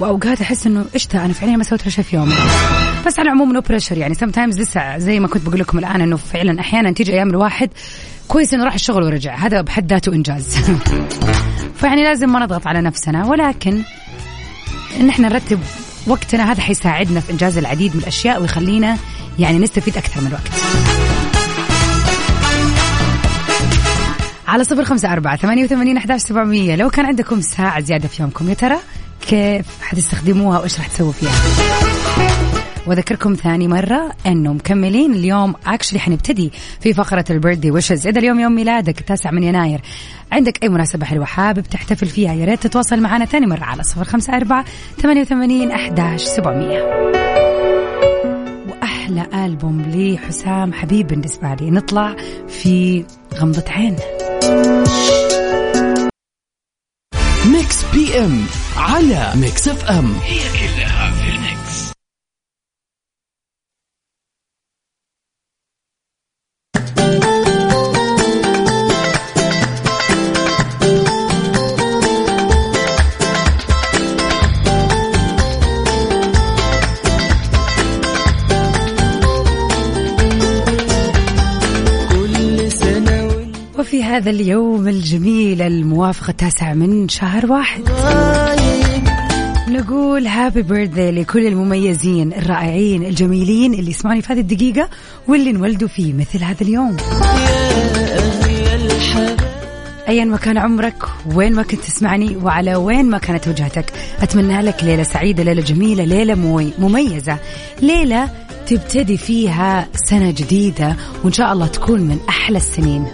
وأوقات 0.00 0.40
أحس 0.40 0.66
إنه 0.66 0.84
إيش 0.94 1.08
أنا 1.14 1.32
فعليا 1.32 1.56
ما 1.56 1.64
سويت 1.64 1.88
شيء 1.88 2.04
في 2.04 2.16
يومي. 2.16 2.34
بس 3.06 3.18
على 3.18 3.26
العموم 3.26 3.52
no 3.52 3.60
pressure 3.60 3.98
يعني. 3.98 4.14
sometimes 4.14 4.60
لسه 4.60 4.98
زي 4.98 5.20
ما 5.20 5.28
كنت 5.28 5.46
بقول 5.46 5.60
لكم 5.60 5.78
الآن 5.78 6.00
إنه 6.00 6.16
فعلا 6.16 6.60
أحيانا 6.60 6.92
تيجي 6.92 7.12
أيام 7.12 7.30
الواحد 7.30 7.70
كويس 8.28 8.54
إنه 8.54 8.64
راح 8.64 8.74
الشغل 8.74 9.02
ورجع. 9.02 9.34
هذا 9.34 9.60
بحد 9.60 9.92
ذاته 9.92 10.12
إنجاز. 10.12 10.56
فيعني 11.80 12.04
لازم 12.04 12.32
ما 12.32 12.38
نضغط 12.38 12.66
على 12.66 12.80
نفسنا. 12.80 13.26
ولكن 13.26 13.82
ان 15.00 15.08
إحنا 15.08 15.28
نرتب 15.28 15.60
وقتنا 16.06 16.52
هذا 16.52 16.60
حيساعدنا 16.60 17.20
في 17.20 17.32
إنجاز 17.32 17.58
العديد 17.58 17.94
من 17.94 18.00
الأشياء 18.00 18.40
ويخلينا 18.40 18.96
يعني 19.38 19.58
نستفيد 19.58 19.96
أكثر 19.96 20.20
من 20.20 20.26
الوقت. 20.26 20.99
على 24.50 24.64
صفر 24.64 24.84
خمسة 24.84 25.12
أربعة 25.12 25.36
ثمانية 25.36 25.64
وثمانين 25.64 25.96
أحداش 25.96 26.20
سبعمية. 26.20 26.76
لو 26.76 26.90
كان 26.90 27.06
عندكم 27.06 27.40
ساعة 27.40 27.80
زيادة 27.80 28.08
في 28.08 28.22
يومكم 28.22 28.48
يا 28.48 28.54
ترى 28.54 28.76
كيف 29.28 29.66
حتستخدموها 29.82 30.58
وإيش 30.58 30.78
راح 30.78 30.86
تسووا 30.86 31.12
فيها؟ 31.12 31.32
وأذكركم 32.86 33.34
ثاني 33.34 33.68
مرة 33.68 34.12
أنه 34.26 34.52
مكملين 34.52 35.12
اليوم. 35.12 35.54
اكشلي 35.66 36.00
حنبتدي 36.00 36.52
في 36.80 36.94
فقرة 36.94 37.24
البيرثدي 37.30 37.70
ويشز 37.70 38.06
إذا 38.06 38.18
اليوم 38.18 38.40
يوم 38.40 38.52
ميلادك 38.52 39.00
التاسع 39.00 39.30
من 39.30 39.42
يناير. 39.42 39.80
عندك 40.32 40.62
أي 40.62 40.68
مناسبة 40.68 41.06
حلوة 41.06 41.24
حابب 41.24 41.62
تحتفل 41.62 42.06
فيها 42.06 42.32
يا 42.32 42.44
ريت 42.44 42.62
تتواصل 42.62 43.00
معنا 43.00 43.24
ثاني 43.24 43.46
مرة 43.46 43.64
على 43.64 43.82
صفر 43.82 44.04
خمسة 44.04 44.36
أربعة 44.36 44.64
ثمانية 45.02 45.20
وثمانين 45.20 45.70
أحداش 45.70 46.22
سبعمية. 46.22 46.82
وأحلى 48.68 49.26
ألبوم 49.34 49.82
لحسام 49.94 50.72
حبيب 50.72 51.06
بالنسبة 51.06 51.54
لي. 51.54 51.70
نطلع 51.70 52.16
في 52.48 53.04
غمضة 53.34 53.64
عين. 53.68 53.96
Mix 57.52 57.84
PM 57.92 58.44
على 58.76 59.32
Mix 59.34 59.68
FM. 59.68 60.14
هي 60.24 60.38
كلها 60.38 60.79
وفي 83.90 84.02
هذا 84.02 84.30
اليوم 84.30 84.88
الجميل 84.88 85.62
الموافق 85.62 86.28
التاسع 86.28 86.74
من 86.74 87.08
شهر 87.08 87.52
واحد. 87.52 87.82
نقول 89.68 90.26
هابي 90.26 90.62
بيرثدي 90.62 91.10
لكل 91.10 91.46
المميزين 91.46 92.32
الرائعين 92.32 93.04
الجميلين 93.04 93.74
اللي 93.74 93.90
يسمعوني 93.90 94.22
في 94.22 94.32
هذه 94.32 94.40
الدقيقة 94.40 94.88
واللي 95.28 95.50
انولدوا 95.50 95.88
في 95.88 96.12
مثل 96.12 96.44
هذا 96.44 96.62
اليوم. 96.62 96.96
ايا 100.10 100.24
ما 100.24 100.36
كان 100.36 100.58
عمرك 100.58 101.02
وين 101.34 101.54
ما 101.54 101.62
كنت 101.62 101.80
تسمعني 101.80 102.36
وعلى 102.36 102.76
وين 102.76 103.10
ما 103.10 103.18
كانت 103.18 103.48
وجهتك. 103.48 103.92
أتمنى 104.22 104.62
لك 104.62 104.84
ليلة 104.84 105.02
سعيدة 105.02 105.42
ليلة 105.42 105.62
جميلة 105.62 106.04
ليلة 106.04 106.34
مميزة. 106.78 107.38
ليلة 107.82 108.28
تبتدي 108.66 109.16
فيها 109.16 109.88
سنة 109.94 110.30
جديدة 110.30 110.96
وإن 111.24 111.32
شاء 111.32 111.52
الله 111.52 111.66
تكون 111.66 112.00
من 112.00 112.18
أحلى 112.28 112.56
السنين. 112.58 113.06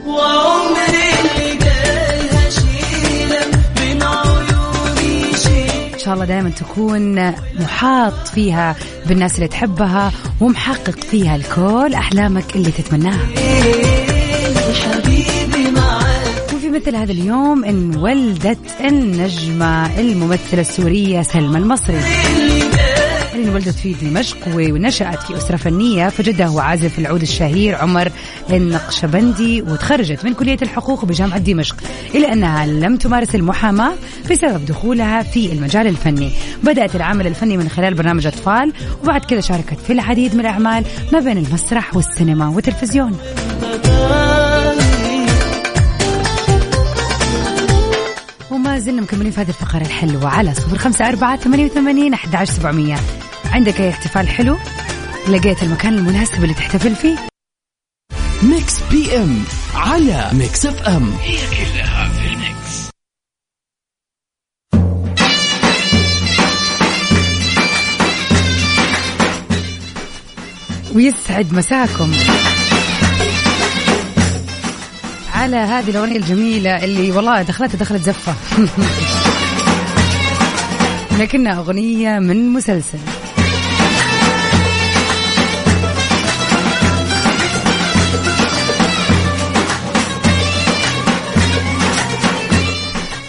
إن 5.95 5.99
شاء 5.99 6.15
الله 6.15 6.25
دائما 6.25 6.51
تكون 6.51 7.33
محاط 7.61 8.29
فيها 8.29 8.77
بالناس 9.07 9.35
اللي 9.35 9.49
تحبها 9.49 10.13
ومحقق 10.41 10.99
فيها 11.11 11.37
الكل 11.37 11.95
أحلامك 11.95 12.57
اللي 12.57 12.71
تتمناها. 12.71 13.27
مثل 16.77 16.97
هذا 16.97 17.13
اليوم 17.13 17.65
انولدت 17.65 18.59
النجمة 18.81 20.01
الممثلة 20.01 20.61
السورية 20.61 21.23
سلمى 21.23 21.59
المصري. 21.59 22.01
اللي 23.35 23.49
انولدت 23.49 23.75
في 23.75 23.93
دمشق 23.93 24.37
ونشأت 24.55 25.23
في 25.23 25.37
أسرة 25.37 25.57
فنية 25.57 26.09
فجدها 26.09 26.47
هو 26.47 26.59
عازف 26.59 26.99
العود 26.99 27.23
الشهير 27.23 27.75
عمر 27.75 28.13
النقشبندي 28.51 29.63
وتخرجت 29.63 30.25
من 30.25 30.35
كلية 30.35 30.59
الحقوق 30.63 31.05
بجامعة 31.05 31.39
دمشق 31.39 31.77
إلا 32.15 32.33
أنها 32.33 32.67
لم 32.67 32.97
تمارس 32.97 33.35
المحاماة 33.35 33.93
بسبب 34.31 34.65
دخولها 34.67 35.23
في 35.23 35.53
المجال 35.53 35.87
الفني. 35.87 36.31
بدأت 36.63 36.97
العمل 36.97 37.27
الفني 37.27 37.57
من 37.57 37.69
خلال 37.69 37.95
برنامج 37.95 38.27
أطفال 38.27 38.73
وبعد 39.03 39.25
كذا 39.25 39.41
شاركت 39.41 39.81
في 39.87 39.93
العديد 39.93 40.35
من 40.35 40.41
الأعمال 40.41 40.85
ما 41.13 41.21
بين 41.21 41.39
المسرح 41.39 41.97
والسينما 41.97 42.49
والتلفزيون. 42.49 43.19
زلنا 48.87 49.03
مكملين 49.03 49.33
في 49.33 49.41
هذه 49.41 49.49
الفقرة 49.49 49.83
الحلوة 49.83 50.29
على 50.29 50.55
صفر 50.55 50.79
خمسة 50.79 51.09
أربعة 51.09 51.37
ثمانية 51.37 51.65
وثمانين 51.65 52.15
أحد 52.15 52.35
عشر 52.35 52.53
سبعمية. 52.53 52.97
عندك 53.45 53.81
أي 53.81 53.91
احتفال 53.91 54.29
حلو؟ 54.29 54.57
لقيت 55.29 55.63
المكان 55.63 55.95
المناسب 55.95 56.43
اللي 56.43 56.55
تحتفل 56.55 56.95
فيه؟ 56.95 57.17
Mix 58.43 58.83
PM 58.91 59.45
على 59.75 60.31
Mix 60.33 60.67
FM. 60.67 61.13
هي 61.23 61.37
كلها 61.37 62.09
في 62.09 62.29
ال 62.29 62.41
mix. 62.41 62.91
ويسعد 70.95 71.53
مساكم. 71.53 72.13
على 75.37 75.57
هذه 75.57 75.91
الأغنية 75.91 76.17
الجميلة 76.17 76.85
اللي 76.85 77.11
والله 77.11 77.43
دخلتها 77.43 77.79
دخلت 77.79 78.03
زفة. 78.03 78.35
لكنها 81.21 81.59
أغنية 81.59 82.19
من 82.19 82.49
مسلسل. 82.49 82.99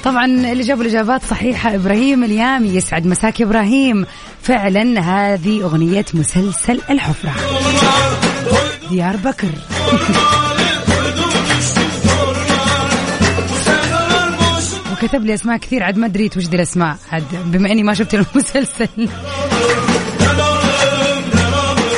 طبعا 0.04 0.26
اللي 0.26 0.64
جابوا 0.64 0.84
الإجابات 0.84 1.22
صحيحة 1.30 1.76
إبراهيم 1.76 2.24
اليامي 2.24 2.70
يسعد 2.70 3.06
مساك 3.06 3.42
إبراهيم. 3.42 4.06
فعلا 4.42 5.00
هذه 5.00 5.64
أغنية 5.64 6.06
مسلسل 6.14 6.82
الحفرة. 6.90 7.34
ديار 8.90 9.16
بكر. 9.16 9.50
وكتب 15.04 15.26
لي 15.26 15.34
أسماء 15.34 15.58
كثير. 15.58 15.84
عاد 15.84 15.98
ما 15.98 16.06
ادري 16.06 16.30
وش 16.38 16.48
دي 16.48 16.56
الأسماء. 16.56 16.98
عاد 17.12 17.24
بما 17.46 17.72
إني 17.72 17.84
ما 17.84 17.94
شفت 17.94 18.14
المسلسل. 18.14 18.88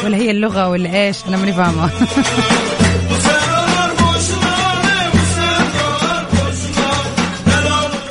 ولا 0.04 0.18
هي 0.18 0.32
اللغة 0.32 0.70
ولا 0.70 0.94
إيش 0.94 1.18
أنا 1.28 1.38
ماني 1.38 1.54
فاهمة. 1.54 1.90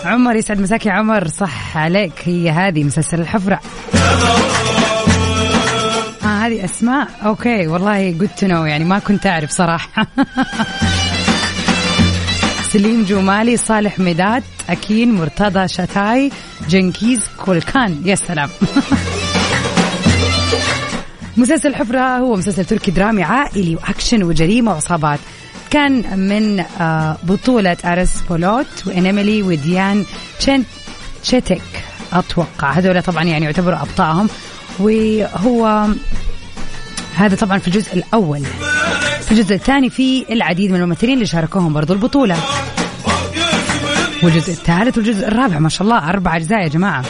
عمر 0.04 0.36
يسعد 0.36 0.60
مساك 0.60 0.86
يا 0.86 0.92
عمر. 0.92 1.28
صح 1.28 1.76
عليك. 1.76 2.12
هي 2.24 2.50
هذه 2.50 2.84
مسلسل 2.84 3.20
الحفرة. 3.20 3.60
آه 6.22 6.26
هذه 6.26 6.64
أسماء. 6.64 7.08
okay 7.24 7.66
والله 7.66 8.28
to 8.38 8.46
know 8.46 8.64
يعني 8.64 8.84
ما 8.84 8.98
كنت 8.98 9.26
أعرف 9.26 9.50
صراحة. 9.50 10.06
سليم 12.72 13.04
جمالي 13.04 13.56
صالح 13.56 13.98
ميدات 13.98 14.42
أكين 14.68 15.12
مرتضى 15.14 15.68
شتاي 15.68 16.30
جنكيز 16.68 17.20
كولكان. 17.44 18.02
يا 18.04 18.14
سلام. 18.14 18.50
مسلسل 21.36 21.68
الحفرة 21.68 22.18
هو 22.18 22.36
مسلسل 22.36 22.64
تركي 22.64 22.90
درامي 22.90 23.22
عائلي 23.22 23.76
وأكشن 23.76 24.22
وجريمة 24.22 24.72
وعصابات. 24.72 25.18
كان 25.70 26.18
من 26.18 26.60
آه، 26.60 27.16
بطولة 27.22 27.76
أرس 27.84 28.22
بولوت 28.30 28.86
وإنيميلي 28.86 29.42
وديان 29.42 30.04
تشين 30.40 30.64
تشيتك 31.22 31.62
أتوقع. 32.12 32.70
هذول 32.70 33.02
طبعا 33.02 33.24
يعني 33.24 33.44
يعتبروا 33.44 33.82
أبطائهم. 33.82 34.28
وهو 34.78 35.86
هذا 37.14 37.36
طبعا 37.36 37.58
في 37.58 37.68
الجزء 37.68 37.94
الأول. 37.94 38.42
في 39.28 39.34
الجزء 39.34 39.54
الثاني 39.54 39.90
في 39.90 40.24
العديد 40.32 40.70
من 40.70 40.80
الممثلين 40.80 41.14
اللي 41.14 41.26
شاركوهم 41.26 41.72
برضو 41.72 41.92
البطولة. 41.92 42.36
والجزء 44.22 44.52
الثالث 44.52 44.98
والجزء 44.98 45.28
الرابع 45.28 45.58
ما 45.58 45.68
شاء 45.68 45.82
الله 45.82 46.08
أربع 46.08 46.36
أجزاء 46.36 46.62
يا 46.62 46.68
جماعة. 46.68 47.04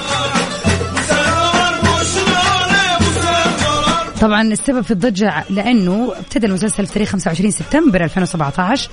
طبعا 4.20 4.42
السبب 4.42 4.80
في 4.80 4.90
الضجة 4.90 5.44
لأنه 5.50 6.12
ابتدى 6.16 6.46
المسلسل 6.46 6.86
في 6.86 6.92
تاريخ 6.92 7.08
25 7.08 7.50
سبتمبر 7.50 8.04
2017 8.04 8.90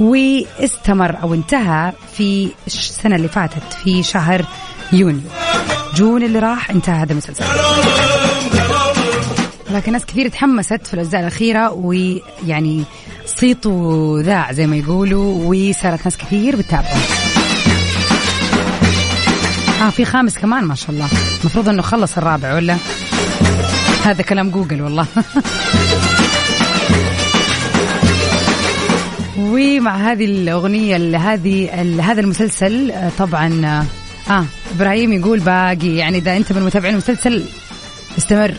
واستمر 0.00 1.22
أو 1.22 1.34
انتهى 1.34 1.92
في 2.16 2.48
السنة 2.66 3.16
اللي 3.16 3.28
فاتت 3.28 3.72
في 3.84 4.02
شهر 4.02 4.44
يونيو. 4.92 5.20
جون 5.94 6.22
اللي 6.22 6.38
راح 6.38 6.70
انتهى 6.70 6.94
هذا 6.94 7.12
المسلسل. 7.12 7.44
لكن 9.74 9.92
ناس 9.92 10.04
كثير 10.04 10.28
تحمست 10.28 10.86
في 10.86 10.94
الأجزاء 10.94 11.20
الأخيرة 11.20 11.70
ويعني 11.72 12.84
صيته 13.26 14.14
ذاع 14.20 14.52
زي 14.52 14.66
ما 14.66 14.76
يقولوا 14.76 15.44
وصارت 15.54 16.04
ناس 16.04 16.16
كثير 16.16 16.56
بتتابعه 16.56 16.96
آه 19.86 19.90
في 19.90 20.04
خامس 20.04 20.38
كمان 20.38 20.64
ما 20.64 20.74
شاء 20.74 20.90
الله. 20.90 21.08
المفروض 21.40 21.68
إنه 21.68 21.82
خلص 21.82 22.16
الرابع 22.18 22.54
ولا؟ 22.54 22.76
هذا 24.04 24.22
كلام 24.22 24.50
جوجل 24.50 24.82
والله. 24.82 25.06
ومع 29.38 29.96
هذه 29.96 30.24
الأغنية 30.24 30.96
ال- 30.96 31.16
هذه 31.16 31.70
هذا 32.00 32.20
المسلسل 32.20 32.90
آه، 32.90 33.10
طبعا 33.18 33.66
آه 34.30 34.44
إبراهيم 34.76 35.12
يقول 35.12 35.38
باقي. 35.40 35.96
يعني 35.96 36.18
إذا 36.18 36.36
أنت 36.36 36.52
من 36.52 36.62
متابعين 36.62 36.92
المسلسل 36.94 37.44
استمر 38.18 38.54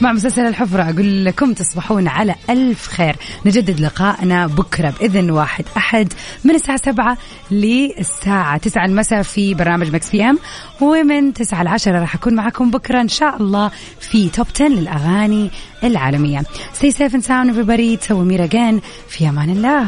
مع 0.00 0.12
مسلسل 0.12 0.46
الحفرة 0.46 0.82
أقول 0.82 1.24
لكم 1.24 1.52
تصبحون 1.52 2.08
على 2.08 2.34
ألف 2.50 2.88
خير. 2.88 3.16
نجدد 3.46 3.80
لقائنا 3.80 4.46
بكرة 4.46 4.94
بإذن 5.00 5.30
واحد 5.30 5.64
أحد 5.76 6.12
من 6.44 6.54
الساعة 6.54 6.80
سبعة 6.84 7.18
للساعة 7.50 8.56
تسعة 8.58 8.84
المساء 8.84 9.22
في 9.22 9.54
برنامج 9.54 9.90
مكس 9.94 10.10
بي 10.10 10.24
أم. 10.24 10.38
ومن 10.80 11.34
تسعة 11.34 11.62
لعشرة 11.62 12.00
راح 12.00 12.14
أكون 12.14 12.34
معكم 12.34 12.70
بكرة 12.70 13.00
إن 13.00 13.08
شاء 13.08 13.36
الله 13.36 13.70
في 14.00 14.28
توب 14.28 14.46
10 14.54 14.68
للأغاني 14.68 15.50
العالمية. 15.84 16.42
Stay 16.80 16.90
safe 16.90 17.12
and 17.12 17.24
sound 17.24 17.50
everybody. 17.50 18.00
تسوي 18.00 18.24
ميرا 18.24 18.80
في 19.08 19.28
أمان 19.28 19.50
الله. 19.50 19.86